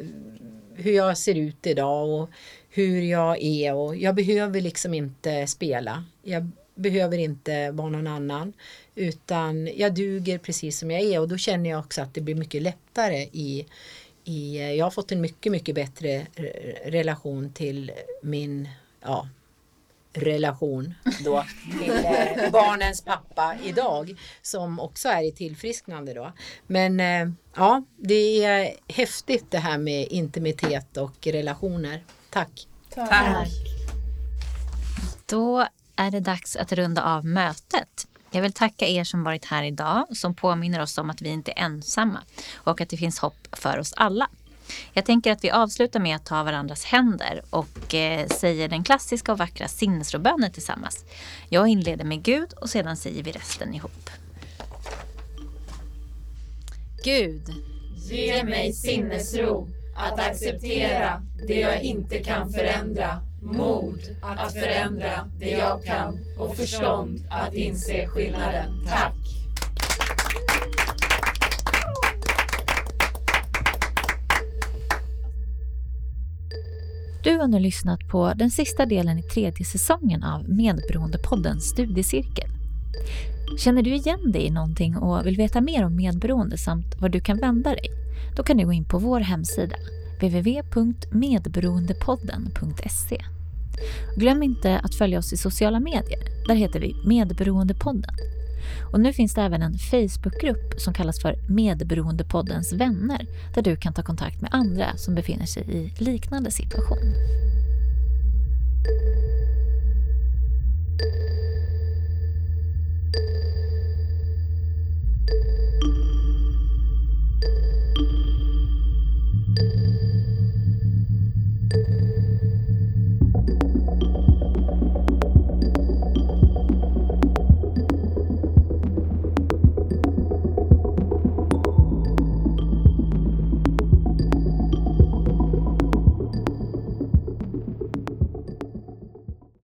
[0.76, 2.30] hur jag ser ut idag och
[2.70, 6.04] hur jag är och jag behöver liksom inte spela.
[6.24, 8.54] Jag behöver inte vara någon annan
[8.96, 12.36] utan jag duger precis som jag är och då känner jag också att det blir
[12.36, 13.66] mycket lättare i,
[14.24, 16.28] i jag har fått en mycket mycket bättre
[16.86, 18.70] relation till min
[19.02, 19.28] ja,
[20.14, 21.46] relation då
[21.80, 26.34] till eh, barnens pappa idag som också är i tillfrisknande då.
[26.68, 32.04] Men eh, ja, det är häftigt det här med intimitet och relationer.
[32.30, 32.68] Tack!
[32.96, 33.48] Tack!
[35.26, 38.08] Då är det dags att runda av mötet.
[38.34, 41.51] Jag vill tacka er som varit här idag som påminner oss om att vi inte
[41.51, 42.19] är ensamma
[42.55, 44.27] och att det finns hopp för oss alla.
[44.93, 49.32] Jag tänker att vi avslutar med att ta varandras händer och eh, säger den klassiska
[49.32, 51.05] och vackra sinnesrobönen tillsammans.
[51.49, 54.09] Jag inleder med Gud och sedan säger vi resten ihop.
[57.03, 57.41] Gud.
[58.11, 65.84] Ge mig sinnesro att acceptera det jag inte kan förändra, mod att förändra det jag
[65.84, 68.86] kan och förstånd att inse skillnaden.
[68.88, 69.14] Tack!
[77.24, 82.50] Du har nu lyssnat på den sista delen i tredje säsongen av Medberoendepodden studiecirkel.
[83.58, 87.22] Känner du igen dig i någonting och vill veta mer om medberoende samt var du
[87.22, 87.86] kan vända dig?
[88.36, 89.76] Då kan du gå in på vår hemsida
[90.22, 93.17] www.medberoendepodden.se.
[94.17, 96.19] Glöm inte att följa oss i sociala medier.
[96.47, 98.15] Där heter vi Medberoendepodden.
[98.93, 103.93] Och nu finns det även en Facebookgrupp som kallas för Medberoendepoddens vänner där du kan
[103.93, 107.13] ta kontakt med andra som befinner sig i liknande situation.